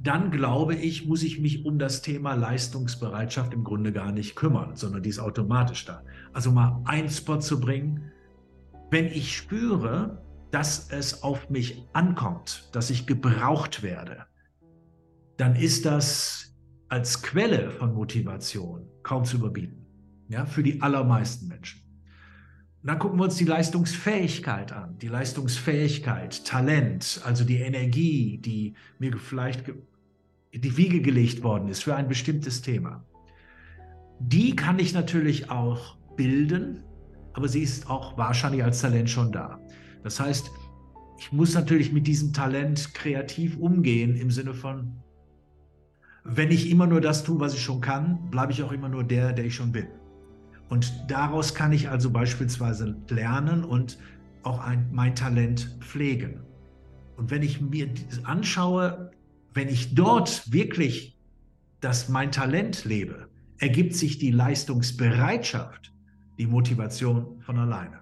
dann 0.00 0.30
glaube 0.30 0.74
ich, 0.74 1.06
muss 1.06 1.22
ich 1.22 1.40
mich 1.40 1.64
um 1.64 1.78
das 1.78 2.02
Thema 2.02 2.34
Leistungsbereitschaft 2.34 3.54
im 3.54 3.64
Grunde 3.64 3.92
gar 3.92 4.12
nicht 4.12 4.36
kümmern, 4.36 4.76
sondern 4.76 5.02
die 5.02 5.08
ist 5.08 5.18
automatisch 5.18 5.84
da. 5.84 6.02
Also 6.32 6.50
mal 6.50 6.82
ein 6.84 7.08
Spot 7.08 7.38
zu 7.38 7.60
bringen, 7.60 8.12
wenn 8.90 9.06
ich 9.06 9.36
spüre, 9.36 10.22
dass 10.50 10.90
es 10.90 11.22
auf 11.22 11.50
mich 11.50 11.88
ankommt, 11.94 12.68
dass 12.72 12.90
ich 12.90 13.06
gebraucht 13.06 13.82
werde, 13.82 14.26
dann 15.36 15.56
ist 15.56 15.84
das 15.84 16.54
als 16.88 17.22
Quelle 17.22 17.70
von 17.70 17.94
Motivation 17.94 18.86
kaum 19.02 19.24
zu 19.24 19.38
überbieten. 19.38 19.84
Ja, 20.28 20.46
für 20.46 20.62
die 20.62 20.80
allermeisten 20.80 21.48
Menschen. 21.48 21.83
Und 22.84 22.88
dann 22.88 22.98
gucken 22.98 23.18
wir 23.18 23.24
uns 23.24 23.36
die 23.36 23.46
Leistungsfähigkeit 23.46 24.70
an. 24.70 24.98
Die 24.98 25.08
Leistungsfähigkeit, 25.08 26.44
Talent, 26.44 27.18
also 27.24 27.42
die 27.42 27.56
Energie, 27.56 28.36
die 28.36 28.74
mir 28.98 29.16
vielleicht 29.16 29.64
in 30.50 30.60
die 30.60 30.76
Wiege 30.76 31.00
gelegt 31.00 31.42
worden 31.42 31.68
ist 31.68 31.82
für 31.82 31.96
ein 31.96 32.08
bestimmtes 32.08 32.60
Thema. 32.60 33.02
Die 34.20 34.54
kann 34.54 34.78
ich 34.78 34.92
natürlich 34.92 35.50
auch 35.50 35.96
bilden, 36.14 36.82
aber 37.32 37.48
sie 37.48 37.62
ist 37.62 37.88
auch 37.88 38.18
wahrscheinlich 38.18 38.62
als 38.62 38.82
Talent 38.82 39.08
schon 39.08 39.32
da. 39.32 39.58
Das 40.02 40.20
heißt, 40.20 40.50
ich 41.18 41.32
muss 41.32 41.54
natürlich 41.54 41.90
mit 41.90 42.06
diesem 42.06 42.34
Talent 42.34 42.92
kreativ 42.92 43.56
umgehen 43.56 44.14
im 44.14 44.30
Sinne 44.30 44.52
von, 44.52 44.92
wenn 46.22 46.50
ich 46.50 46.68
immer 46.68 46.86
nur 46.86 47.00
das 47.00 47.24
tue, 47.24 47.40
was 47.40 47.54
ich 47.54 47.62
schon 47.62 47.80
kann, 47.80 48.28
bleibe 48.30 48.52
ich 48.52 48.62
auch 48.62 48.72
immer 48.72 48.90
nur 48.90 49.04
der, 49.04 49.32
der 49.32 49.46
ich 49.46 49.54
schon 49.54 49.72
bin. 49.72 49.86
Und 50.74 50.92
daraus 51.06 51.54
kann 51.54 51.72
ich 51.72 51.88
also 51.88 52.10
beispielsweise 52.10 52.96
lernen 53.08 53.62
und 53.62 53.96
auch 54.42 54.58
ein, 54.58 54.88
mein 54.90 55.14
Talent 55.14 55.78
pflegen. 55.78 56.40
Und 57.16 57.30
wenn 57.30 57.44
ich 57.44 57.60
mir 57.60 57.88
anschaue, 58.24 59.12
wenn 59.52 59.68
ich 59.68 59.94
dort 59.94 60.52
wirklich 60.52 61.16
das 61.78 62.08
mein 62.08 62.32
Talent 62.32 62.84
lebe, 62.84 63.28
ergibt 63.58 63.94
sich 63.94 64.18
die 64.18 64.32
Leistungsbereitschaft, 64.32 65.92
die 66.38 66.48
Motivation 66.48 67.40
von 67.42 67.56
alleine. 67.56 68.00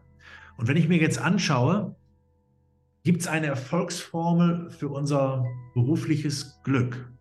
Und 0.56 0.66
wenn 0.66 0.78
ich 0.78 0.88
mir 0.88 0.98
jetzt 0.98 1.18
anschaue, 1.18 1.94
gibt 3.02 3.20
es 3.20 3.26
eine 3.26 3.48
Erfolgsformel 3.48 4.70
für 4.70 4.88
unser 4.88 5.44
berufliches 5.74 6.58
Glück, 6.64 7.12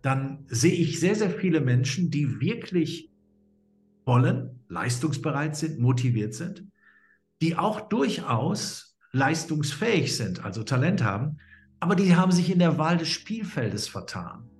dann 0.00 0.46
sehe 0.48 0.72
ich 0.72 1.00
sehr, 1.00 1.16
sehr 1.16 1.28
viele 1.28 1.60
Menschen, 1.60 2.10
die 2.10 2.40
wirklich 2.40 3.09
wollen, 4.10 4.64
leistungsbereit 4.68 5.54
sind, 5.54 5.78
motiviert 5.78 6.34
sind, 6.34 6.64
die 7.40 7.56
auch 7.56 7.80
durchaus 7.80 8.98
leistungsfähig 9.12 10.16
sind, 10.16 10.44
also 10.44 10.64
Talent 10.64 11.04
haben, 11.04 11.36
aber 11.78 11.94
die 11.94 12.16
haben 12.16 12.32
sich 12.32 12.50
in 12.50 12.58
der 12.58 12.76
Wahl 12.76 12.98
des 12.98 13.08
Spielfeldes 13.08 13.86
vertan. 13.86 14.50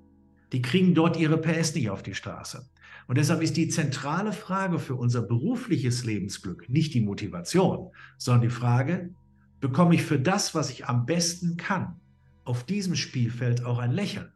die 0.52 0.62
kriegen 0.62 0.94
dort 0.94 1.16
ihre 1.16 1.38
PS 1.38 1.74
nicht 1.74 1.90
auf 1.90 2.02
die 2.02 2.14
Straße. 2.14 2.68
Und 3.06 3.18
deshalb 3.18 3.42
ist 3.42 3.56
die 3.56 3.68
zentrale 3.68 4.32
Frage 4.32 4.78
für 4.78 4.94
unser 4.94 5.22
berufliches 5.22 6.04
Lebensglück 6.04 6.68
nicht 6.68 6.94
die 6.94 7.00
Motivation, 7.00 7.90
sondern 8.18 8.42
die 8.42 8.56
Frage, 8.62 9.14
bekomme 9.60 9.94
ich 9.96 10.02
für 10.02 10.18
das, 10.18 10.54
was 10.54 10.70
ich 10.70 10.86
am 10.86 11.06
besten 11.06 11.56
kann, 11.56 12.00
auf 12.44 12.64
diesem 12.64 12.94
Spielfeld 12.94 13.64
auch 13.64 13.78
ein 13.78 13.92
Lächeln? 13.92 14.32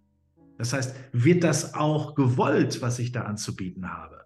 Das 0.58 0.72
heißt, 0.72 0.94
wird 1.12 1.42
das 1.42 1.74
auch 1.74 2.14
gewollt, 2.14 2.80
was 2.80 2.98
ich 2.98 3.10
da 3.12 3.22
anzubieten 3.22 3.90
habe? 3.90 4.23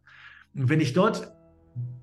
Wenn 0.60 0.80
ich 0.80 0.92
dort 0.92 1.32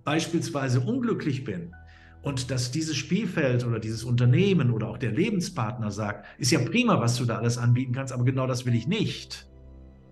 beispielsweise 0.05 0.79
unglücklich 0.79 1.43
bin 1.43 1.75
und 2.21 2.51
dass 2.51 2.71
dieses 2.71 2.95
Spielfeld 2.95 3.65
oder 3.65 3.79
dieses 3.79 4.05
Unternehmen 4.05 4.71
oder 4.71 4.88
auch 4.88 4.97
der 4.97 5.12
Lebenspartner 5.12 5.91
sagt, 5.91 6.25
ist 6.39 6.51
ja 6.51 6.59
prima, 6.59 7.01
was 7.01 7.17
du 7.17 7.25
da 7.25 7.38
alles 7.38 7.57
anbieten 7.57 7.91
kannst, 7.91 8.13
aber 8.13 8.24
genau 8.24 8.47
das 8.47 8.65
will 8.65 8.74
ich 8.74 8.88
nicht. 8.88 9.50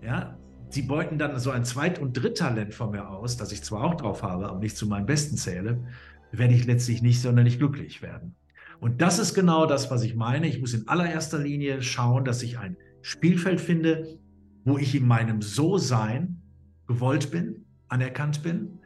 Ja, 0.02 0.38
sie 0.68 0.82
beuten 0.82 1.16
dann 1.18 1.38
so 1.38 1.52
ein 1.52 1.64
Zweit- 1.64 1.98
und 1.98 2.12
Dritttalent 2.12 2.74
von 2.74 2.90
mir 2.90 3.08
aus, 3.08 3.38
das 3.38 3.50
ich 3.50 3.62
zwar 3.62 3.82
auch 3.84 3.94
drauf 3.94 4.22
habe, 4.22 4.50
aber 4.50 4.58
nicht 4.58 4.76
zu 4.76 4.86
meinem 4.86 5.06
Besten 5.06 5.38
zähle, 5.38 5.82
werde 6.30 6.52
ich 6.52 6.66
letztlich 6.66 7.00
nicht 7.00 7.22
sonderlich 7.22 7.58
glücklich 7.58 8.02
werden. 8.02 8.34
Und 8.78 9.00
das 9.00 9.18
ist 9.18 9.32
genau 9.32 9.64
das, 9.64 9.90
was 9.90 10.02
ich 10.02 10.14
meine. 10.14 10.48
Ich 10.48 10.60
muss 10.60 10.74
in 10.74 10.86
allererster 10.86 11.38
Linie 11.38 11.80
schauen, 11.80 12.26
dass 12.26 12.42
ich 12.42 12.58
ein 12.58 12.76
Spielfeld 13.00 13.60
finde, 13.60 14.18
wo 14.64 14.76
ich 14.76 14.94
in 14.94 15.06
meinem 15.06 15.40
So-Sein 15.40 16.42
gewollt 16.86 17.30
bin, 17.30 17.63
anerkannt 17.94 18.42
bin. 18.42 18.78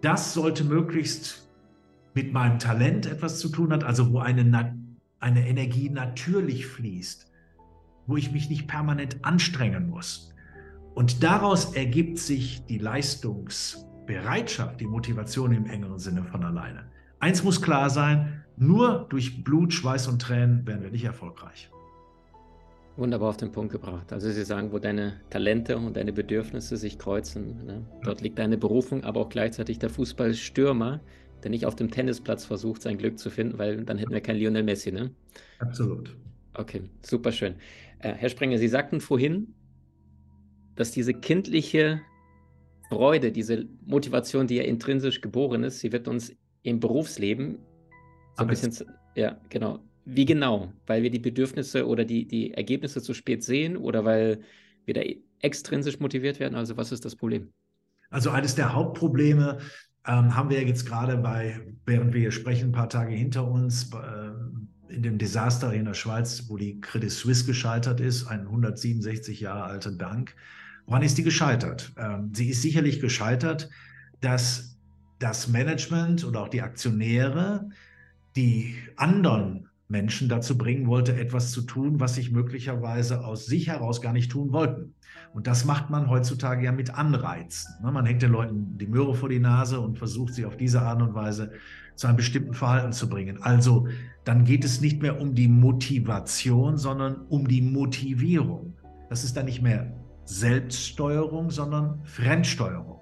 Das 0.00 0.34
sollte 0.34 0.64
möglichst 0.64 1.48
mit 2.14 2.32
meinem 2.32 2.58
Talent 2.58 3.06
etwas 3.06 3.38
zu 3.38 3.48
tun 3.48 3.72
hat, 3.72 3.84
also 3.84 4.12
wo 4.12 4.18
eine, 4.18 4.76
eine 5.20 5.46
Energie 5.46 5.90
natürlich 5.90 6.66
fließt, 6.66 7.30
wo 8.06 8.16
ich 8.16 8.32
mich 8.32 8.50
nicht 8.50 8.66
permanent 8.66 9.24
anstrengen 9.24 9.88
muss. 9.88 10.34
Und 10.94 11.22
daraus 11.22 11.74
ergibt 11.74 12.18
sich 12.18 12.64
die 12.66 12.78
Leistungsbereitschaft, 12.78 14.80
die 14.80 14.86
Motivation 14.86 15.52
im 15.52 15.66
engeren 15.66 15.98
Sinne 15.98 16.24
von 16.24 16.44
alleine. 16.44 16.90
Eins 17.18 17.44
muss 17.44 17.62
klar 17.62 17.88
sein, 17.88 18.44
nur 18.56 19.06
durch 19.08 19.44
Blut, 19.44 19.72
Schweiß 19.72 20.08
und 20.08 20.20
Tränen 20.20 20.66
werden 20.66 20.82
wir 20.82 20.90
nicht 20.90 21.04
erfolgreich. 21.04 21.70
Wunderbar 22.96 23.30
auf 23.30 23.36
den 23.38 23.52
Punkt 23.52 23.72
gebracht. 23.72 24.12
Also 24.12 24.30
Sie 24.30 24.44
sagen, 24.44 24.72
wo 24.72 24.78
deine 24.78 25.20
Talente 25.30 25.76
und 25.78 25.96
deine 25.96 26.12
Bedürfnisse 26.12 26.76
sich 26.76 26.98
kreuzen, 26.98 27.64
ne? 27.64 27.86
dort 28.04 28.20
liegt 28.20 28.38
deine 28.38 28.58
Berufung, 28.58 29.02
aber 29.04 29.20
auch 29.20 29.28
gleichzeitig 29.30 29.78
der 29.78 29.88
Fußballstürmer, 29.88 31.00
der 31.42 31.50
nicht 31.50 31.64
auf 31.64 31.74
dem 31.74 31.90
Tennisplatz 31.90 32.44
versucht, 32.44 32.82
sein 32.82 32.98
Glück 32.98 33.18
zu 33.18 33.30
finden, 33.30 33.58
weil 33.58 33.84
dann 33.84 33.96
hätten 33.96 34.12
wir 34.12 34.20
keinen 34.20 34.38
Lionel 34.38 34.62
Messi, 34.62 34.92
ne? 34.92 35.10
Absolut. 35.58 36.14
Okay, 36.54 36.82
super 37.00 37.32
schön. 37.32 37.54
Äh, 38.00 38.12
Herr 38.12 38.28
Sprenger, 38.28 38.58
Sie 38.58 38.68
sagten 38.68 39.00
vorhin, 39.00 39.54
dass 40.74 40.90
diese 40.90 41.14
kindliche 41.14 42.02
Freude, 42.88 43.32
diese 43.32 43.66
Motivation, 43.86 44.46
die 44.46 44.56
ja 44.56 44.64
intrinsisch 44.64 45.22
geboren 45.22 45.64
ist, 45.64 45.80
sie 45.80 45.92
wird 45.92 46.08
uns 46.08 46.36
im 46.62 46.78
Berufsleben 46.78 47.58
so 48.36 48.44
ein 48.44 48.48
bisschen, 48.48 48.72
ja, 49.14 49.38
genau. 49.48 49.80
Wie 50.04 50.24
genau? 50.24 50.72
Weil 50.86 51.02
wir 51.02 51.10
die 51.10 51.18
Bedürfnisse 51.18 51.86
oder 51.86 52.04
die, 52.04 52.26
die 52.26 52.54
Ergebnisse 52.54 53.02
zu 53.02 53.14
spät 53.14 53.44
sehen 53.44 53.76
oder 53.76 54.04
weil 54.04 54.40
wir 54.84 54.94
da 54.94 55.02
extrinsisch 55.40 56.00
motiviert 56.00 56.40
werden? 56.40 56.54
Also 56.54 56.76
was 56.76 56.92
ist 56.92 57.04
das 57.04 57.16
Problem? 57.16 57.52
Also 58.10 58.30
eines 58.30 58.54
der 58.54 58.74
Hauptprobleme 58.74 59.58
ähm, 60.06 60.34
haben 60.34 60.50
wir 60.50 60.62
jetzt 60.66 60.86
gerade 60.86 61.16
bei, 61.16 61.60
während 61.86 62.12
wir 62.12 62.20
hier 62.20 62.32
sprechen, 62.32 62.70
ein 62.70 62.72
paar 62.72 62.88
Tage 62.88 63.14
hinter 63.14 63.48
uns, 63.48 63.90
äh, 63.92 64.94
in 64.94 65.02
dem 65.02 65.18
Desaster 65.18 65.72
in 65.72 65.86
der 65.86 65.94
Schweiz, 65.94 66.44
wo 66.48 66.56
die 66.56 66.80
Credit 66.80 67.10
Suisse 67.10 67.46
gescheitert 67.46 68.00
ist, 68.00 68.26
ein 68.26 68.40
167 68.40 69.40
Jahre 69.40 69.64
alter 69.64 69.92
Bank. 69.92 70.34
Woran 70.86 71.02
ist 71.02 71.16
die 71.16 71.22
gescheitert? 71.22 71.92
Ähm, 71.96 72.32
sie 72.34 72.50
ist 72.50 72.62
sicherlich 72.62 73.00
gescheitert, 73.00 73.70
dass 74.20 74.76
das 75.18 75.48
Management 75.48 76.24
oder 76.24 76.42
auch 76.42 76.48
die 76.48 76.62
Aktionäre 76.62 77.70
die 78.36 78.76
anderen 78.96 79.68
Menschen 79.92 80.28
dazu 80.28 80.58
bringen 80.58 80.88
wollte, 80.88 81.14
etwas 81.14 81.52
zu 81.52 81.62
tun, 81.62 82.00
was 82.00 82.16
sich 82.16 82.32
möglicherweise 82.32 83.24
aus 83.24 83.46
sich 83.46 83.68
heraus 83.68 84.00
gar 84.00 84.12
nicht 84.12 84.32
tun 84.32 84.52
wollten. 84.52 84.94
Und 85.34 85.46
das 85.46 85.64
macht 85.64 85.90
man 85.90 86.08
heutzutage 86.08 86.64
ja 86.64 86.72
mit 86.72 86.94
Anreizen. 86.94 87.74
Ne? 87.84 87.92
Man 87.92 88.06
hängt 88.06 88.22
den 88.22 88.32
Leuten 88.32 88.78
die 88.78 88.86
Möhre 88.86 89.14
vor 89.14 89.28
die 89.28 89.38
Nase 89.38 89.80
und 89.80 89.98
versucht 89.98 90.34
sie 90.34 90.46
auf 90.46 90.56
diese 90.56 90.82
Art 90.82 91.00
und 91.00 91.14
Weise 91.14 91.52
zu 91.94 92.06
einem 92.06 92.16
bestimmten 92.16 92.54
Verhalten 92.54 92.92
zu 92.92 93.08
bringen. 93.08 93.42
Also 93.42 93.86
dann 94.24 94.44
geht 94.44 94.64
es 94.64 94.80
nicht 94.80 95.02
mehr 95.02 95.20
um 95.20 95.34
die 95.34 95.48
Motivation, 95.48 96.78
sondern 96.78 97.26
um 97.28 97.46
die 97.46 97.62
Motivierung. 97.62 98.74
Das 99.10 99.24
ist 99.24 99.36
dann 99.36 99.44
nicht 99.44 99.62
mehr 99.62 99.92
Selbststeuerung, 100.24 101.50
sondern 101.50 102.00
Fremdsteuerung. 102.04 103.00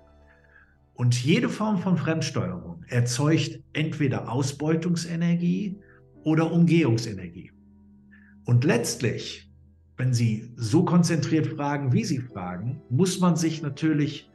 Und 0.94 1.22
jede 1.22 1.48
Form 1.48 1.78
von 1.78 1.96
Fremdsteuerung 1.96 2.82
erzeugt 2.88 3.60
entweder 3.72 4.30
Ausbeutungsenergie 4.30 5.78
oder 6.24 6.52
Umgehungsenergie. 6.52 7.52
Und 8.44 8.64
letztlich, 8.64 9.50
wenn 9.96 10.12
Sie 10.12 10.52
so 10.56 10.84
konzentriert 10.84 11.46
fragen, 11.46 11.92
wie 11.92 12.04
Sie 12.04 12.18
fragen, 12.18 12.82
muss 12.88 13.20
man 13.20 13.36
sich 13.36 13.62
natürlich 13.62 14.30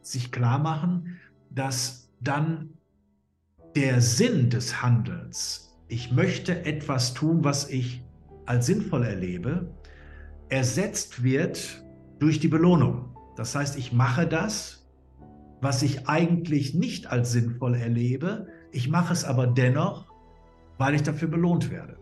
sich 0.00 0.32
klar 0.32 0.58
machen, 0.58 1.18
dass 1.50 2.10
dann 2.20 2.70
der 3.74 4.00
Sinn 4.00 4.50
des 4.50 4.82
Handelns, 4.82 5.78
ich 5.88 6.12
möchte 6.12 6.64
etwas 6.64 7.14
tun, 7.14 7.44
was 7.44 7.68
ich 7.70 8.04
als 8.46 8.66
sinnvoll 8.66 9.04
erlebe, 9.04 9.72
ersetzt 10.48 11.22
wird 11.22 11.84
durch 12.18 12.40
die 12.40 12.48
Belohnung. 12.48 13.16
Das 13.36 13.54
heißt, 13.54 13.78
ich 13.78 13.92
mache 13.92 14.26
das, 14.26 14.86
was 15.60 15.82
ich 15.82 16.08
eigentlich 16.08 16.74
nicht 16.74 17.06
als 17.06 17.32
sinnvoll 17.32 17.74
erlebe, 17.74 18.48
ich 18.72 18.88
mache 18.88 19.12
es 19.12 19.24
aber 19.24 19.46
dennoch, 19.46 20.11
weil 20.78 20.94
ich 20.94 21.02
dafür 21.02 21.28
belohnt 21.28 21.70
werde. 21.70 21.96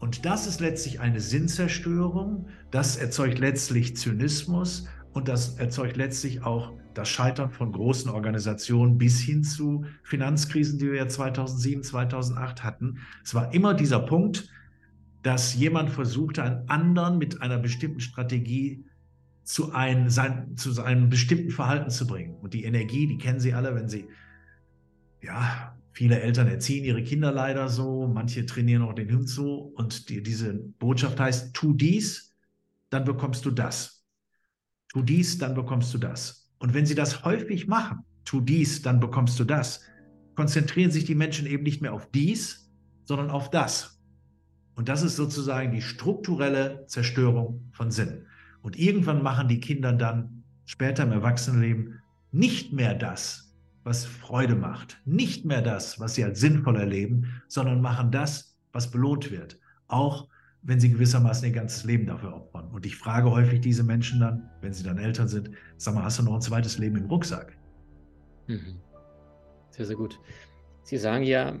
Und 0.00 0.26
das 0.26 0.46
ist 0.46 0.60
letztlich 0.60 1.00
eine 1.00 1.20
Sinnzerstörung, 1.20 2.46
das 2.70 2.96
erzeugt 2.96 3.38
letztlich 3.38 3.96
Zynismus 3.96 4.86
und 5.12 5.28
das 5.28 5.58
erzeugt 5.58 5.96
letztlich 5.96 6.42
auch 6.42 6.72
das 6.92 7.08
Scheitern 7.08 7.50
von 7.50 7.72
großen 7.72 8.10
Organisationen 8.10 8.98
bis 8.98 9.20
hin 9.20 9.42
zu 9.42 9.84
Finanzkrisen, 10.02 10.78
die 10.78 10.86
wir 10.86 10.96
ja 10.96 11.08
2007, 11.08 11.82
2008 11.82 12.62
hatten. 12.62 12.98
Es 13.24 13.34
war 13.34 13.52
immer 13.54 13.74
dieser 13.74 14.00
Punkt, 14.00 14.48
dass 15.22 15.54
jemand 15.54 15.90
versuchte, 15.90 16.42
einen 16.42 16.68
anderen 16.68 17.18
mit 17.18 17.40
einer 17.40 17.58
bestimmten 17.58 18.00
Strategie 18.00 18.84
zu, 19.42 19.72
ein, 19.72 20.10
sein, 20.10 20.56
zu 20.56 20.82
einem 20.82 21.08
bestimmten 21.08 21.50
Verhalten 21.50 21.90
zu 21.90 22.06
bringen. 22.06 22.36
Und 22.36 22.54
die 22.54 22.64
Energie, 22.64 23.06
die 23.06 23.18
kennen 23.18 23.40
Sie 23.40 23.54
alle, 23.54 23.74
wenn 23.74 23.88
Sie, 23.88 24.06
ja, 25.22 25.73
viele 25.94 26.20
Eltern 26.20 26.48
erziehen 26.48 26.84
ihre 26.84 27.02
Kinder 27.02 27.32
leider 27.32 27.68
so, 27.68 28.06
manche 28.06 28.44
trainieren 28.44 28.82
auch 28.82 28.94
den 28.94 29.10
Hund 29.10 29.28
so. 29.28 29.72
Und 29.76 30.08
die, 30.08 30.22
diese 30.22 30.52
Botschaft 30.52 31.18
heißt, 31.18 31.54
tu 31.54 31.72
dies, 31.72 32.34
dann 32.90 33.04
bekommst 33.04 33.46
du 33.46 33.52
das. 33.52 34.04
Tu 34.88 35.02
dies, 35.02 35.38
dann 35.38 35.54
bekommst 35.54 35.94
du 35.94 35.98
das. 35.98 36.50
Und 36.58 36.74
wenn 36.74 36.84
Sie 36.84 36.94
das 36.94 37.24
häufig 37.24 37.68
machen, 37.68 38.00
tu 38.24 38.40
dies, 38.40 38.82
dann 38.82 39.00
bekommst 39.00 39.38
du 39.38 39.44
das, 39.44 39.82
konzentrieren 40.34 40.90
sich 40.90 41.04
die 41.04 41.14
Menschen 41.14 41.46
eben 41.46 41.62
nicht 41.62 41.80
mehr 41.80 41.94
auf 41.94 42.10
dies, 42.10 42.70
sondern 43.04 43.30
auf 43.30 43.50
das. 43.50 44.00
Und 44.74 44.88
das 44.88 45.02
ist 45.02 45.14
sozusagen 45.14 45.72
die 45.72 45.82
strukturelle 45.82 46.84
Zerstörung 46.88 47.68
von 47.72 47.92
Sinn. 47.92 48.26
Und 48.62 48.76
irgendwann 48.76 49.22
machen 49.22 49.46
die 49.46 49.60
Kinder 49.60 49.92
dann 49.92 50.42
später 50.64 51.04
im 51.04 51.12
Erwachsenenleben 51.12 52.00
nicht 52.32 52.72
mehr 52.72 52.94
das, 52.94 53.43
was 53.84 54.06
Freude 54.06 54.56
macht, 54.56 55.00
nicht 55.04 55.44
mehr 55.44 55.62
das, 55.62 56.00
was 56.00 56.14
sie 56.14 56.24
als 56.24 56.40
sinnvoll 56.40 56.76
erleben, 56.76 57.42
sondern 57.48 57.80
machen 57.80 58.10
das, 58.10 58.56
was 58.72 58.90
belohnt 58.90 59.30
wird. 59.30 59.58
Auch 59.86 60.28
wenn 60.62 60.80
sie 60.80 60.90
gewissermaßen 60.90 61.46
ihr 61.46 61.54
ganzes 61.54 61.84
Leben 61.84 62.06
dafür 62.06 62.34
opfern. 62.34 62.68
Und 62.72 62.86
ich 62.86 62.96
frage 62.96 63.30
häufig 63.30 63.60
diese 63.60 63.84
Menschen 63.84 64.20
dann, 64.20 64.50
wenn 64.62 64.72
sie 64.72 64.82
dann 64.82 64.96
Eltern 64.96 65.28
sind, 65.28 65.50
sag 65.76 65.94
mal, 65.94 66.04
hast 66.04 66.18
du 66.18 66.22
noch 66.22 66.34
ein 66.34 66.40
zweites 66.40 66.78
Leben 66.78 66.96
im 66.96 67.04
Rucksack? 67.04 67.56
Mhm. 68.46 68.80
Sehr, 69.70 69.84
sehr 69.84 69.96
gut. 69.96 70.18
Sie 70.82 70.96
sagen 70.96 71.24
ja, 71.24 71.54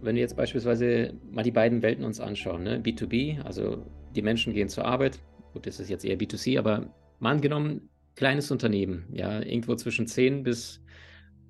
wenn 0.00 0.14
wir 0.14 0.22
jetzt 0.22 0.36
beispielsweise 0.36 1.14
mal 1.32 1.42
die 1.42 1.50
beiden 1.50 1.82
Welten 1.82 2.04
uns 2.04 2.20
anschauen, 2.20 2.62
ne? 2.62 2.78
B2B, 2.78 3.40
also 3.42 3.84
die 4.14 4.22
Menschen 4.22 4.52
gehen 4.52 4.68
zur 4.68 4.84
Arbeit, 4.84 5.18
gut, 5.52 5.66
das 5.66 5.80
ist 5.80 5.88
jetzt 5.88 6.04
eher 6.04 6.18
B2C, 6.18 6.58
aber 6.58 6.94
mal 7.18 7.32
angenommen, 7.32 7.88
kleines 8.14 8.50
Unternehmen, 8.50 9.06
ja, 9.12 9.40
irgendwo 9.40 9.74
zwischen 9.74 10.06
10 10.06 10.42
bis 10.42 10.80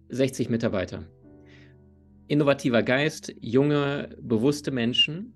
60 0.09 0.49
Mitarbeiter. 0.49 1.05
Innovativer 2.27 2.83
Geist, 2.83 3.35
junge, 3.41 4.17
bewusste 4.21 4.71
Menschen. 4.71 5.35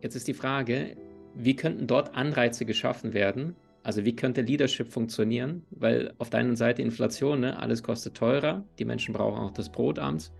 Jetzt 0.00 0.14
ist 0.14 0.28
die 0.28 0.34
Frage, 0.34 0.96
wie 1.34 1.56
könnten 1.56 1.86
dort 1.86 2.14
Anreize 2.14 2.64
geschaffen 2.64 3.14
werden? 3.14 3.56
Also 3.82 4.04
wie 4.04 4.14
könnte 4.14 4.42
Leadership 4.42 4.92
funktionieren? 4.92 5.64
Weil 5.70 6.14
auf 6.18 6.30
der 6.30 6.40
einen 6.40 6.56
Seite 6.56 6.82
Inflation, 6.82 7.40
ne, 7.40 7.58
alles 7.58 7.82
kostet 7.82 8.16
teurer, 8.16 8.64
die 8.78 8.84
Menschen 8.84 9.12
brauchen 9.12 9.40
auch 9.40 9.50
das 9.50 9.70
Brot 9.70 9.98
abends. 9.98 10.32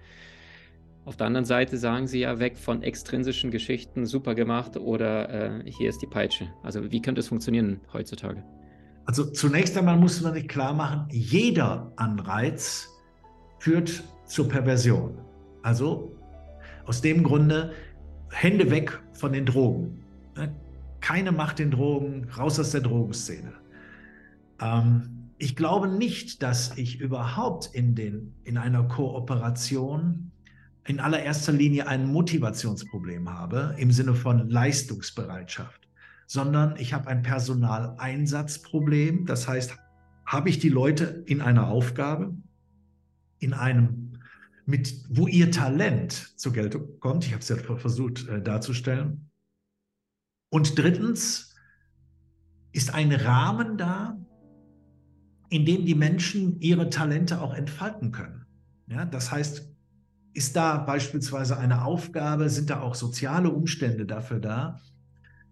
Auf 1.04 1.16
der 1.16 1.26
anderen 1.26 1.44
Seite 1.44 1.76
sagen 1.78 2.06
Sie 2.06 2.20
ja 2.20 2.38
weg 2.38 2.56
von 2.56 2.84
extrinsischen 2.84 3.50
Geschichten, 3.50 4.06
super 4.06 4.36
gemacht 4.36 4.76
oder 4.76 5.64
äh, 5.64 5.70
hier 5.70 5.88
ist 5.88 6.00
die 6.00 6.06
Peitsche. 6.06 6.52
Also 6.62 6.92
wie 6.92 7.02
könnte 7.02 7.20
es 7.20 7.26
funktionieren 7.26 7.80
heutzutage? 7.92 8.44
Also 9.04 9.24
zunächst 9.24 9.76
einmal 9.76 9.96
muss 9.96 10.20
man 10.20 10.34
sich 10.34 10.48
klar 10.48 10.72
machen, 10.74 11.08
jeder 11.10 11.92
Anreiz 11.96 12.88
führt 13.58 14.02
zur 14.26 14.48
Perversion. 14.48 15.18
Also 15.62 16.12
aus 16.86 17.00
dem 17.00 17.22
Grunde 17.22 17.72
Hände 18.30 18.70
weg 18.70 19.00
von 19.12 19.32
den 19.32 19.46
Drogen. 19.46 20.04
Ne? 20.36 20.54
Keine 21.00 21.32
Macht 21.32 21.58
den 21.58 21.70
Drogen, 21.70 22.28
raus 22.36 22.58
aus 22.58 22.70
der 22.70 22.80
Drogenszene. 22.80 23.52
Ähm, 24.60 25.30
ich 25.38 25.56
glaube 25.56 25.88
nicht, 25.88 26.42
dass 26.42 26.76
ich 26.78 27.00
überhaupt 27.00 27.70
in, 27.72 27.94
den, 27.94 28.34
in 28.44 28.56
einer 28.56 28.84
Kooperation 28.84 30.30
in 30.86 31.00
allererster 31.00 31.52
Linie 31.52 31.86
ein 31.86 32.06
Motivationsproblem 32.06 33.28
habe 33.28 33.74
im 33.78 33.92
Sinne 33.92 34.14
von 34.14 34.48
Leistungsbereitschaft, 34.48 35.81
sondern 36.32 36.76
ich 36.78 36.94
habe 36.94 37.08
ein 37.08 37.22
Personaleinsatzproblem. 37.22 39.26
Das 39.26 39.46
heißt, 39.46 39.76
habe 40.24 40.48
ich 40.48 40.58
die 40.58 40.70
Leute 40.70 41.22
in 41.26 41.42
einer 41.42 41.68
Aufgabe, 41.68 42.34
in 43.38 43.52
einem, 43.52 44.18
mit, 44.64 44.94
wo 45.10 45.26
ihr 45.26 45.50
Talent 45.50 46.32
zur 46.38 46.54
Geltung 46.54 46.98
kommt. 47.00 47.26
Ich 47.26 47.32
habe 47.32 47.42
es 47.42 47.50
ja 47.50 47.56
versucht 47.56 48.26
äh, 48.28 48.40
darzustellen. 48.40 49.28
Und 50.48 50.78
drittens 50.78 51.54
ist 52.72 52.94
ein 52.94 53.12
Rahmen 53.12 53.76
da, 53.76 54.16
in 55.50 55.66
dem 55.66 55.84
die 55.84 55.94
Menschen 55.94 56.58
ihre 56.62 56.88
Talente 56.88 57.42
auch 57.42 57.52
entfalten 57.52 58.10
können. 58.10 58.46
Ja, 58.86 59.04
das 59.04 59.30
heißt, 59.30 59.70
ist 60.32 60.56
da 60.56 60.78
beispielsweise 60.78 61.58
eine 61.58 61.84
Aufgabe, 61.84 62.48
sind 62.48 62.70
da 62.70 62.80
auch 62.80 62.94
soziale 62.94 63.50
Umstände 63.50 64.06
dafür 64.06 64.40
da, 64.40 64.80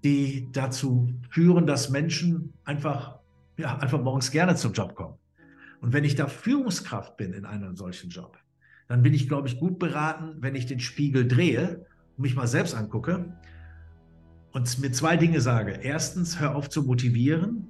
die 0.05 0.49
dazu 0.53 1.09
führen, 1.31 1.67
dass 1.67 1.91
Menschen 1.91 2.55
einfach, 2.65 3.19
ja, 3.57 3.79
einfach 3.79 4.01
morgens 4.01 4.31
gerne 4.31 4.57
zum 4.57 4.73
Job 4.73 4.95
kommen. 4.95 5.19
Und 5.81 5.93
wenn 5.93 6.05
ich 6.05 6.15
da 6.15 6.27
Führungskraft 6.27 7.17
bin 7.17 7.33
in 7.33 7.45
einem 7.45 7.77
solchen 7.77 8.11
Job, 8.11 8.39
dann 8.89 9.03
bin 9.03 9.15
ich, 9.15 9.29
glaube 9.29 9.49
ich, 9.49 9.59
gut 9.59 9.79
beraten, 9.79 10.37
wenn 10.41 10.55
ich 10.55 10.67
den 10.67 10.81
Spiegel 10.81 11.27
drehe 11.27 11.87
und 12.17 12.23
mich 12.23 12.35
mal 12.35 12.47
selbst 12.47 12.75
angucke 12.75 13.37
und 14.53 14.79
mir 14.81 14.93
zwei 14.93 15.17
Dinge 15.17 15.41
sage. 15.41 15.79
Erstens, 15.83 16.41
hör 16.41 16.57
auf 16.57 16.69
zu 16.69 16.83
motivieren, 16.83 17.69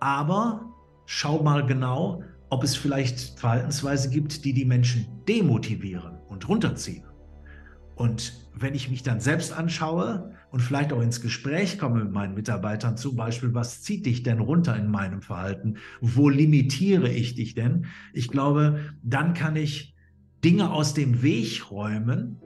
aber 0.00 0.72
schau 1.06 1.42
mal 1.42 1.66
genau, 1.66 2.22
ob 2.48 2.64
es 2.64 2.76
vielleicht 2.76 3.38
Verhaltensweise 3.40 4.10
gibt, 4.10 4.44
die 4.44 4.52
die 4.52 4.64
Menschen 4.64 5.06
demotivieren 5.26 6.18
und 6.28 6.48
runterziehen. 6.48 7.04
Und 8.02 8.32
wenn 8.52 8.74
ich 8.74 8.90
mich 8.90 9.04
dann 9.04 9.20
selbst 9.20 9.52
anschaue 9.52 10.34
und 10.50 10.58
vielleicht 10.58 10.92
auch 10.92 11.00
ins 11.00 11.20
Gespräch 11.20 11.78
komme 11.78 12.02
mit 12.02 12.12
meinen 12.12 12.34
Mitarbeitern, 12.34 12.96
zum 12.96 13.14
Beispiel, 13.14 13.54
was 13.54 13.82
zieht 13.82 14.06
dich 14.06 14.24
denn 14.24 14.40
runter 14.40 14.74
in 14.76 14.90
meinem 14.90 15.22
Verhalten? 15.22 15.76
Wo 16.00 16.28
limitiere 16.28 17.08
ich 17.08 17.36
dich 17.36 17.54
denn? 17.54 17.86
Ich 18.12 18.26
glaube, 18.26 18.80
dann 19.04 19.34
kann 19.34 19.54
ich 19.54 19.94
Dinge 20.42 20.72
aus 20.72 20.94
dem 20.94 21.22
Weg 21.22 21.70
räumen, 21.70 22.42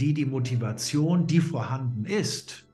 die 0.00 0.14
die 0.14 0.24
Motivation, 0.24 1.26
die 1.26 1.40
vorhanden 1.40 2.04
ist, 2.04 2.68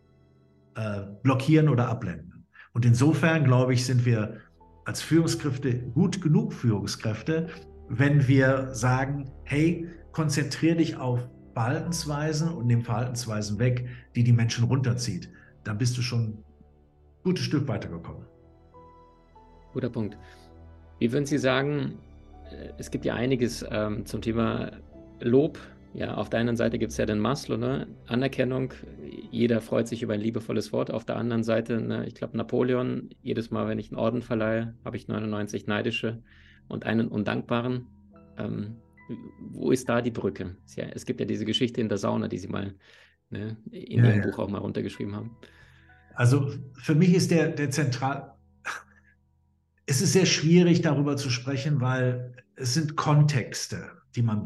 äh, 0.74 1.04
blockieren 1.22 1.70
oder 1.70 1.88
abblenden. 1.88 2.44
Und 2.74 2.84
insofern, 2.84 3.44
glaube 3.44 3.72
ich, 3.72 3.86
sind 3.86 4.04
wir 4.04 4.36
als 4.84 5.00
Führungskräfte 5.00 5.78
gut 5.78 6.20
genug 6.20 6.52
Führungskräfte, 6.52 7.48
wenn 7.88 8.28
wir 8.28 8.74
sagen, 8.74 9.30
hey, 9.44 9.88
konzentriere 10.12 10.76
dich 10.76 10.96
auf 10.96 11.26
Verhaltensweisen 11.58 12.50
und 12.50 12.68
nimm 12.68 12.82
Verhaltensweisen 12.82 13.58
weg, 13.58 13.88
die 14.14 14.22
die 14.22 14.32
Menschen 14.32 14.62
runterzieht. 14.66 15.28
Dann 15.64 15.76
bist 15.76 15.98
du 15.98 16.02
schon 16.02 16.20
ein 16.20 16.44
gutes 17.24 17.44
Stück 17.44 17.66
weitergekommen. 17.66 18.24
Guter 19.72 19.90
Punkt. 19.90 20.16
Wie 21.00 21.10
würden 21.10 21.26
Sie 21.26 21.36
sagen, 21.36 21.98
äh, 22.52 22.68
es 22.78 22.92
gibt 22.92 23.04
ja 23.04 23.14
einiges 23.14 23.66
ähm, 23.68 24.06
zum 24.06 24.22
Thema 24.22 24.70
Lob. 25.18 25.58
Ja, 25.94 26.14
auf 26.14 26.30
der 26.30 26.38
einen 26.38 26.54
Seite 26.54 26.78
gibt 26.78 26.92
es 26.92 26.96
ja 26.96 27.06
den 27.06 27.18
Maslow, 27.18 27.56
ne? 27.56 27.88
Anerkennung, 28.06 28.72
jeder 29.32 29.60
freut 29.60 29.88
sich 29.88 30.04
über 30.04 30.14
ein 30.14 30.20
liebevolles 30.20 30.72
Wort. 30.72 30.92
Auf 30.92 31.06
der 31.06 31.16
anderen 31.16 31.42
Seite, 31.42 31.80
ne, 31.80 32.06
ich 32.06 32.14
glaube, 32.14 32.36
Napoleon, 32.36 33.10
jedes 33.20 33.50
Mal, 33.50 33.66
wenn 33.66 33.80
ich 33.80 33.90
einen 33.90 33.98
Orden 33.98 34.22
verleihe, 34.22 34.76
habe 34.84 34.96
ich 34.96 35.08
99 35.08 35.66
neidische 35.66 36.22
und 36.68 36.86
einen 36.86 37.08
undankbaren. 37.08 37.88
Ähm, 38.36 38.76
wo 39.50 39.70
ist 39.70 39.88
da 39.88 40.02
die 40.02 40.10
Brücke? 40.10 40.56
Es 40.92 41.06
gibt 41.06 41.20
ja 41.20 41.26
diese 41.26 41.44
Geschichte 41.44 41.80
in 41.80 41.88
der 41.88 41.98
Sauna, 41.98 42.28
die 42.28 42.38
Sie 42.38 42.48
mal 42.48 42.74
ne, 43.30 43.56
in 43.70 44.04
ja, 44.04 44.10
Ihrem 44.10 44.20
ja. 44.20 44.26
Buch 44.26 44.38
auch 44.38 44.48
mal 44.48 44.58
runtergeschrieben 44.58 45.14
haben. 45.14 45.36
Also 46.14 46.52
für 46.74 46.94
mich 46.94 47.14
ist 47.14 47.30
der, 47.30 47.48
der 47.48 47.70
zentral. 47.70 48.34
Es 49.86 50.02
ist 50.02 50.12
sehr 50.12 50.26
schwierig, 50.26 50.82
darüber 50.82 51.16
zu 51.16 51.30
sprechen, 51.30 51.80
weil 51.80 52.34
es 52.56 52.74
sind 52.74 52.96
Kontexte, 52.96 53.90
die 54.16 54.22
man 54.22 54.42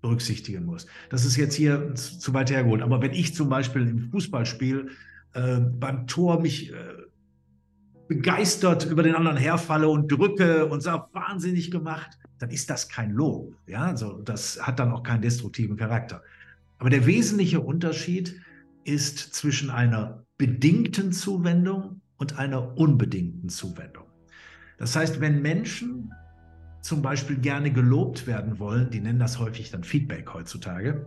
berücksichtigen 0.00 0.64
muss. 0.64 0.86
Das 1.10 1.24
ist 1.24 1.36
jetzt 1.36 1.54
hier 1.54 1.94
zu 1.94 2.34
weit 2.34 2.50
hergeholt. 2.50 2.82
Aber 2.82 3.00
wenn 3.00 3.12
ich 3.12 3.34
zum 3.34 3.48
Beispiel 3.48 3.82
im 3.88 4.10
Fußballspiel 4.10 4.90
äh, 5.34 5.60
beim 5.60 6.06
Tor 6.06 6.40
mich 6.40 6.72
äh, 6.72 6.74
begeistert 8.08 8.84
über 8.86 9.02
den 9.02 9.14
anderen 9.14 9.36
herfalle 9.36 9.88
und 9.88 10.10
drücke 10.10 10.66
und 10.66 10.82
sage, 10.82 11.06
wahnsinnig 11.12 11.70
gemacht, 11.70 12.18
dann 12.44 12.50
ist 12.50 12.68
das 12.68 12.90
kein 12.90 13.10
Lob. 13.10 13.56
Ja, 13.66 13.86
also 13.86 14.20
das 14.20 14.58
hat 14.60 14.78
dann 14.78 14.92
auch 14.92 15.02
keinen 15.02 15.22
destruktiven 15.22 15.78
Charakter. 15.78 16.22
Aber 16.76 16.90
der 16.90 17.06
wesentliche 17.06 17.60
Unterschied 17.60 18.38
ist 18.84 19.18
zwischen 19.32 19.70
einer 19.70 20.26
bedingten 20.36 21.10
Zuwendung 21.12 22.02
und 22.18 22.38
einer 22.38 22.76
unbedingten 22.76 23.48
Zuwendung. 23.48 24.04
Das 24.76 24.94
heißt, 24.94 25.22
wenn 25.22 25.40
Menschen 25.40 26.12
zum 26.82 27.00
Beispiel 27.00 27.38
gerne 27.38 27.72
gelobt 27.72 28.26
werden 28.26 28.58
wollen, 28.58 28.90
die 28.90 29.00
nennen 29.00 29.20
das 29.20 29.38
häufig 29.38 29.70
dann 29.70 29.82
Feedback 29.82 30.34
heutzutage, 30.34 31.06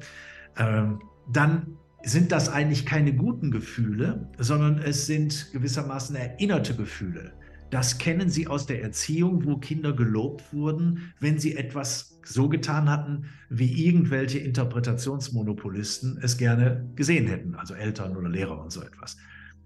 ähm, 0.58 1.04
dann 1.32 1.78
sind 2.02 2.32
das 2.32 2.50
eigentlich 2.50 2.88
keine 2.88 3.14
guten 3.14 3.52
Gefühle, 3.52 4.28
sondern 4.40 4.80
es 4.80 5.06
sind 5.06 5.52
gewissermaßen 5.52 6.16
erinnerte 6.16 6.74
Gefühle. 6.76 7.34
Das 7.70 7.98
kennen 7.98 8.30
Sie 8.30 8.48
aus 8.48 8.66
der 8.66 8.82
Erziehung, 8.82 9.46
wo 9.46 9.58
Kinder 9.58 9.94
gelobt 9.94 10.54
wurden, 10.54 11.14
wenn 11.20 11.38
sie 11.38 11.58
etwas 11.58 12.18
so 12.24 12.50
getan 12.50 12.90
hatten, 12.90 13.26
wie 13.50 13.86
irgendwelche 13.86 14.40
Interpretationsmonopolisten 14.40 16.20
es 16.22 16.38
gerne 16.38 16.90
gesehen 16.96 17.28
hätten, 17.28 17.56
also 17.56 17.74
Eltern 17.74 18.16
oder 18.16 18.30
Lehrer 18.30 18.62
und 18.62 18.72
so 18.72 18.82
etwas. 18.82 19.18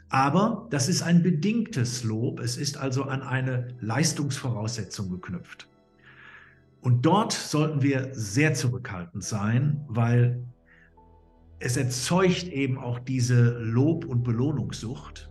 Aber 0.09 0.67
das 0.71 0.89
ist 0.89 1.03
ein 1.03 1.23
bedingtes 1.23 2.03
Lob, 2.03 2.39
es 2.39 2.57
ist 2.57 2.77
also 2.77 3.03
an 3.03 3.21
eine 3.21 3.69
Leistungsvoraussetzung 3.79 5.09
geknüpft. 5.09 5.69
Und 6.81 7.05
dort 7.05 7.31
sollten 7.31 7.81
wir 7.81 8.09
sehr 8.13 8.53
zurückhaltend 8.53 9.23
sein, 9.23 9.85
weil 9.87 10.43
es 11.59 11.77
erzeugt 11.77 12.47
eben 12.47 12.77
auch 12.77 12.99
diese 12.99 13.59
Lob- 13.59 14.05
und 14.05 14.23
Belohnungssucht, 14.23 15.30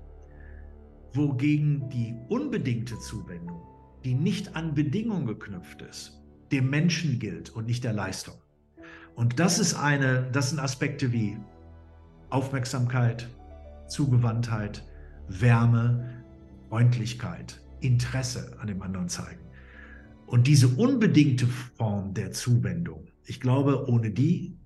wogegen 1.14 1.88
die 1.88 2.14
unbedingte 2.28 2.98
Zuwendung, 2.98 3.62
die 4.04 4.14
nicht 4.14 4.56
an 4.56 4.74
Bedingungen 4.74 5.26
geknüpft 5.26 5.82
ist, 5.82 6.22
dem 6.52 6.70
Menschen 6.70 7.18
gilt 7.18 7.50
und 7.50 7.66
nicht 7.66 7.84
der 7.84 7.92
Leistung. 7.92 8.36
Und 9.14 9.38
das 9.38 9.58
ist 9.58 9.74
eine, 9.74 10.30
das 10.32 10.50
sind 10.50 10.60
Aspekte 10.60 11.12
wie 11.12 11.36
Aufmerksamkeit, 12.30 13.28
Zugewandtheit, 13.88 14.86
Wärme, 15.28 16.22
Freundlichkeit, 16.68 17.60
Interesse 17.80 18.56
an 18.60 18.68
dem 18.68 18.80
anderen 18.82 19.08
zeigen. 19.08 19.40
Und 20.26 20.46
diese 20.46 20.68
unbedingte 20.68 21.46
Form 21.46 22.14
der 22.14 22.30
Zuwendung, 22.30 23.08
ich 23.24 23.40
glaube, 23.40 23.88
ohne 23.88 24.10
die 24.10 24.56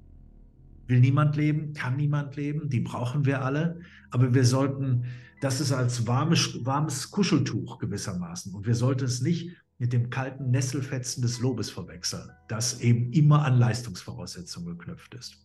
will 0.86 1.00
niemand 1.00 1.36
leben, 1.36 1.72
kann 1.72 1.96
niemand 1.96 2.36
leben, 2.36 2.68
die 2.68 2.80
brauchen 2.80 3.24
wir 3.24 3.42
alle, 3.42 3.80
aber 4.14 4.32
wir 4.32 4.44
sollten, 4.44 5.06
das 5.40 5.60
ist 5.60 5.72
als 5.72 6.06
warmes, 6.06 6.64
warmes 6.64 7.10
Kuscheltuch 7.10 7.78
gewissermaßen 7.78 8.54
und 8.54 8.64
wir 8.64 8.76
sollten 8.76 9.04
es 9.04 9.20
nicht 9.20 9.56
mit 9.78 9.92
dem 9.92 10.08
kalten 10.08 10.52
Nesselfetzen 10.52 11.20
des 11.20 11.40
Lobes 11.40 11.68
verwechseln, 11.68 12.30
das 12.46 12.80
eben 12.80 13.12
immer 13.12 13.44
an 13.44 13.58
Leistungsvoraussetzungen 13.58 14.78
geknüpft 14.78 15.14
ist. 15.14 15.36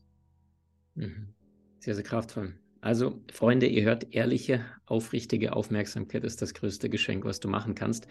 Mhm. 0.93 1.34
Sehr, 1.79 1.95
sehr 1.95 2.03
kraftvoll. 2.03 2.53
Also, 2.82 3.23
Freunde, 3.34 3.65
ihr 3.65 3.84
hört, 3.84 4.13
ehrliche, 4.13 4.63
aufrichtige 4.86 5.53
Aufmerksamkeit 5.53 6.23
ist 6.23 6.43
das 6.43 6.53
größte 6.53 6.89
Geschenk, 6.89 7.25
was 7.25 7.39
du 7.39 7.49
machen 7.49 7.73
kannst. 7.73 8.08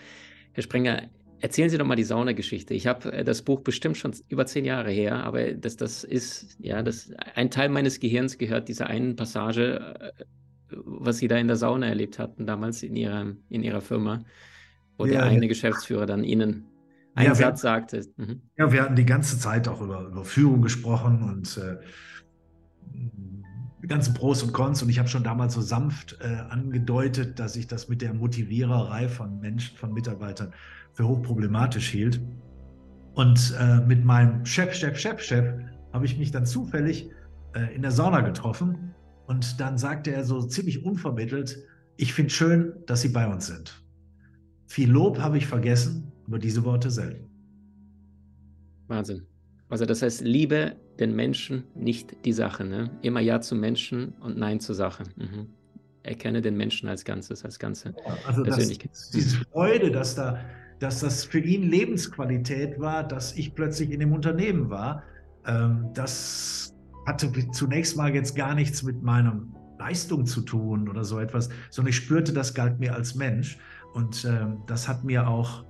Herr 0.52 0.64
Sprenger, 0.64 1.08
Erzählen 1.40 1.70
Sie 1.70 1.78
doch 1.78 1.86
mal 1.86 1.94
die 1.94 2.04
Saunageschichte. 2.04 2.74
Ich 2.74 2.86
habe 2.86 3.12
äh, 3.12 3.24
das 3.24 3.42
Buch 3.42 3.60
bestimmt 3.60 3.96
schon 3.96 4.12
über 4.28 4.46
zehn 4.46 4.64
Jahre 4.64 4.90
her, 4.90 5.22
aber 5.24 5.52
das, 5.52 5.76
das 5.76 6.02
ist, 6.02 6.56
ja, 6.60 6.82
das, 6.82 7.12
ein 7.34 7.50
Teil 7.50 7.68
meines 7.68 8.00
Gehirns 8.00 8.38
gehört 8.38 8.68
dieser 8.68 8.88
einen 8.88 9.14
Passage, 9.14 10.12
äh, 10.18 10.24
was 10.70 11.18
Sie 11.18 11.28
da 11.28 11.36
in 11.36 11.46
der 11.46 11.56
Sauna 11.56 11.86
erlebt 11.86 12.18
hatten, 12.18 12.46
damals 12.46 12.82
in 12.82 12.96
Ihrer, 12.96 13.32
in 13.48 13.62
Ihrer 13.62 13.80
Firma, 13.80 14.24
wo 14.96 15.06
ja, 15.06 15.12
der 15.12 15.22
eine 15.24 15.42
ja. 15.42 15.48
Geschäftsführer 15.48 16.06
dann 16.06 16.24
Ihnen 16.24 16.64
einen 17.14 17.28
ja, 17.28 17.34
Satz 17.34 17.62
sagtest. 17.62 18.16
Mhm. 18.18 18.42
Ja, 18.56 18.72
wir 18.72 18.82
hatten 18.82 18.96
die 18.96 19.06
ganze 19.06 19.38
Zeit 19.38 19.66
auch 19.68 19.80
über, 19.80 20.02
über 20.02 20.24
Führung 20.24 20.62
gesprochen 20.62 21.22
und 21.22 21.56
äh, 21.58 21.76
die 23.82 23.86
ganzen 23.88 24.14
Pros 24.14 24.42
und 24.42 24.52
Cons. 24.52 24.82
Und 24.82 24.88
ich 24.88 24.98
habe 24.98 25.08
schon 25.08 25.24
damals 25.24 25.54
so 25.54 25.60
sanft 25.60 26.18
äh, 26.20 26.26
angedeutet, 26.50 27.38
dass 27.38 27.56
ich 27.56 27.66
das 27.66 27.88
mit 27.88 28.02
der 28.02 28.14
Motiviererei 28.14 29.08
von 29.08 29.40
Menschen, 29.40 29.76
von 29.76 29.92
Mitarbeitern 29.92 30.52
für 30.92 31.06
hochproblematisch 31.08 31.88
hielt. 31.88 32.20
Und 33.14 33.56
äh, 33.58 33.80
mit 33.80 34.04
meinem 34.04 34.44
Chef, 34.46 34.72
Chef, 34.74 34.96
Chef, 34.96 35.20
Chef 35.20 35.54
habe 35.92 36.04
ich 36.04 36.18
mich 36.18 36.30
dann 36.30 36.46
zufällig 36.46 37.10
äh, 37.54 37.74
in 37.74 37.82
der 37.82 37.90
Sauna 37.90 38.20
getroffen. 38.20 38.94
Und 39.28 39.60
dann 39.60 39.76
sagte 39.76 40.10
er 40.10 40.24
so 40.24 40.42
ziemlich 40.42 40.84
unvermittelt, 40.84 41.58
ich 41.98 42.14
finde 42.14 42.30
schön, 42.30 42.72
dass 42.86 43.02
Sie 43.02 43.10
bei 43.10 43.30
uns 43.30 43.46
sind. 43.46 43.84
Viel 44.66 44.90
Lob 44.90 45.18
habe 45.18 45.36
ich 45.36 45.46
vergessen, 45.46 46.10
aber 46.26 46.38
diese 46.38 46.64
Worte 46.64 46.90
selten. 46.90 47.28
Wahnsinn. 48.86 49.26
Also 49.68 49.84
das 49.84 50.00
heißt, 50.00 50.22
liebe 50.22 50.76
den 50.98 51.14
Menschen, 51.14 51.64
nicht 51.74 52.24
die 52.24 52.32
Sache. 52.32 52.64
Ne? 52.64 52.90
Immer 53.02 53.20
Ja 53.20 53.38
zum 53.42 53.60
Menschen 53.60 54.14
und 54.20 54.38
Nein 54.38 54.60
zur 54.60 54.74
Sache. 54.74 55.04
Mhm. 55.16 55.48
Erkenne 56.04 56.40
den 56.40 56.56
Menschen 56.56 56.88
als 56.88 57.04
Ganzes, 57.04 57.44
als 57.44 57.58
ganze 57.58 57.94
also 58.26 58.42
Persönlichkeit. 58.44 58.92
Das, 58.92 59.10
diese 59.10 59.36
Freude, 59.52 59.90
dass, 59.90 60.14
da, 60.14 60.40
dass 60.78 61.00
das 61.00 61.24
für 61.26 61.40
ihn 61.40 61.68
Lebensqualität 61.68 62.80
war, 62.80 63.06
dass 63.06 63.36
ich 63.36 63.54
plötzlich 63.54 63.90
in 63.90 64.00
dem 64.00 64.12
Unternehmen 64.12 64.70
war, 64.70 65.02
ähm, 65.44 65.90
das 65.92 66.74
hatte 67.08 67.32
zunächst 67.50 67.96
mal 67.96 68.14
jetzt 68.14 68.36
gar 68.36 68.54
nichts 68.54 68.82
mit 68.82 69.02
meiner 69.02 69.40
Leistung 69.78 70.26
zu 70.26 70.42
tun 70.42 70.88
oder 70.88 71.04
so 71.04 71.18
etwas, 71.18 71.48
sondern 71.70 71.90
ich 71.90 71.96
spürte, 71.96 72.32
das 72.32 72.54
galt 72.54 72.78
mir 72.78 72.94
als 72.94 73.14
Mensch. 73.14 73.58
Und 73.94 74.24
ähm, 74.24 74.58
das 74.66 74.86
hat 74.86 75.04
mir 75.04 75.26
auch 75.26 75.64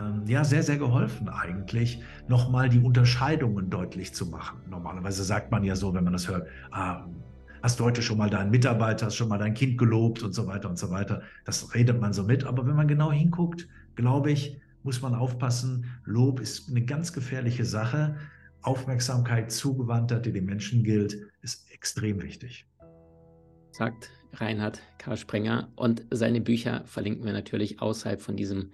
ähm, 0.00 0.24
ja, 0.26 0.42
sehr, 0.42 0.64
sehr 0.64 0.78
geholfen 0.78 1.28
eigentlich, 1.28 2.02
nochmal 2.26 2.68
die 2.68 2.80
Unterscheidungen 2.80 3.70
deutlich 3.70 4.12
zu 4.12 4.26
machen. 4.26 4.58
Normalerweise 4.68 5.22
sagt 5.22 5.52
man 5.52 5.62
ja 5.62 5.76
so, 5.76 5.94
wenn 5.94 6.02
man 6.02 6.14
das 6.14 6.28
hört, 6.28 6.48
ah, 6.72 7.06
hast 7.62 7.78
du 7.78 7.84
heute 7.84 8.02
schon 8.02 8.18
mal 8.18 8.28
deinen 8.28 8.50
Mitarbeiter, 8.50 9.06
hast 9.06 9.14
schon 9.14 9.28
mal 9.28 9.38
dein 9.38 9.54
Kind 9.54 9.78
gelobt 9.78 10.24
und 10.24 10.32
so 10.32 10.48
weiter 10.48 10.68
und 10.68 10.78
so 10.78 10.90
weiter. 10.90 11.22
Das 11.44 11.74
redet 11.74 12.00
man 12.00 12.12
so 12.12 12.24
mit. 12.24 12.44
Aber 12.44 12.66
wenn 12.66 12.74
man 12.74 12.88
genau 12.88 13.12
hinguckt, 13.12 13.68
glaube 13.94 14.32
ich, 14.32 14.60
muss 14.82 15.00
man 15.00 15.14
aufpassen, 15.14 15.84
Lob 16.04 16.40
ist 16.40 16.68
eine 16.68 16.84
ganz 16.84 17.12
gefährliche 17.12 17.64
Sache. 17.64 18.16
Aufmerksamkeit, 18.62 19.50
Zugewandtheit, 19.50 20.24
die 20.26 20.32
dem 20.32 20.44
Menschen 20.44 20.84
gilt, 20.84 21.16
ist 21.42 21.70
extrem 21.72 22.22
wichtig. 22.22 22.66
Sagt 23.72 24.10
Reinhard 24.34 24.80
Karl 24.98 25.16
Sprenger. 25.16 25.72
Und 25.76 26.06
seine 26.10 26.40
Bücher 26.40 26.84
verlinken 26.86 27.24
wir 27.24 27.32
natürlich 27.32 27.80
außerhalb 27.80 28.20
von 28.20 28.36
diesem 28.36 28.72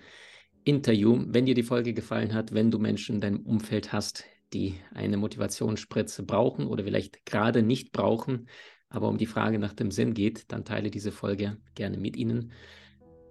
Interview. 0.65 1.25
Wenn 1.27 1.47
dir 1.47 1.55
die 1.55 1.63
Folge 1.63 1.95
gefallen 1.95 2.35
hat, 2.35 2.53
wenn 2.53 2.71
du 2.71 2.79
Menschen 2.79 3.17
in 3.17 3.21
deinem 3.21 3.41
Umfeld 3.47 3.93
hast, 3.93 4.25
die 4.53 4.75
eine 4.93 5.17
Motivationsspritze 5.17 6.23
brauchen 6.25 6.67
oder 6.67 6.85
vielleicht 6.85 7.25
gerade 7.27 7.63
nicht 7.63 7.93
brauchen, 7.93 8.49
aber 8.91 9.09
um 9.09 9.19
die 9.19 9.27
Frage 9.27 9.59
nach 9.59 9.75
dem 9.75 9.91
Sinn 9.91 10.15
geht, 10.15 10.51
dann 10.53 10.65
teile 10.65 10.91
diese 10.91 11.13
Folge 11.13 11.59
gerne 11.75 11.99
mit 11.99 12.17
ihnen. 12.17 12.53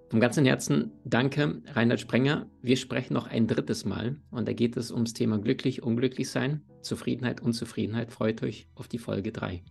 Vom 0.10 0.22
ganzen 0.22 0.46
Herzen 0.46 0.92
danke, 1.04 1.62
Reinhard 1.74 2.00
Sprenger. 2.00 2.48
Wir 2.62 2.78
sprechen 2.78 3.14
noch 3.14 3.28
ein 3.28 3.46
drittes 3.46 3.84
Mal 3.84 4.16
und 4.32 4.48
da 4.48 4.54
geht 4.54 4.78
es 4.78 4.90
ums 4.92 5.14
Thema 5.14 5.38
glücklich, 5.38 5.84
unglücklich 5.84 6.30
sein, 6.30 6.62
Zufriedenheit, 6.82 7.42
Unzufriedenheit. 7.42 8.14
Freut 8.14 8.42
euch 8.42 8.70
auf 8.76 8.88
die 8.88 9.00
Folge 9.00 9.34
3. 9.34 9.64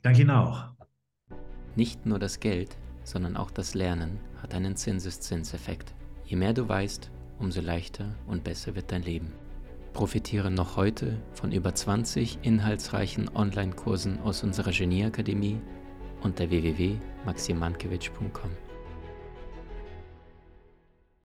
Danke 0.00 0.22
Ihnen 0.22 0.30
auch. 0.30 0.70
Nicht 1.74 2.06
nur 2.06 2.18
das 2.18 2.40
Geld, 2.40 2.78
sondern 3.04 3.36
auch 3.36 3.50
das 3.50 3.74
Lernen 3.74 4.18
hat 4.42 4.54
einen 4.54 4.76
Zinseszinseffekt. 4.76 5.94
Je 6.24 6.36
mehr 6.36 6.54
du 6.54 6.66
weißt, 6.66 7.10
umso 7.38 7.60
leichter 7.60 8.14
und 8.26 8.44
besser 8.44 8.74
wird 8.74 8.90
dein 8.92 9.02
Leben. 9.02 9.30
Profitiere 9.92 10.50
noch 10.50 10.76
heute 10.76 11.18
von 11.32 11.52
über 11.52 11.74
20 11.74 12.38
inhaltsreichen 12.42 13.28
Online-Kursen 13.34 14.20
aus 14.20 14.42
unserer 14.42 14.72
Genieakademie 14.72 15.60
unter 16.22 16.48
www.maximankiewicz.com. 16.48 18.65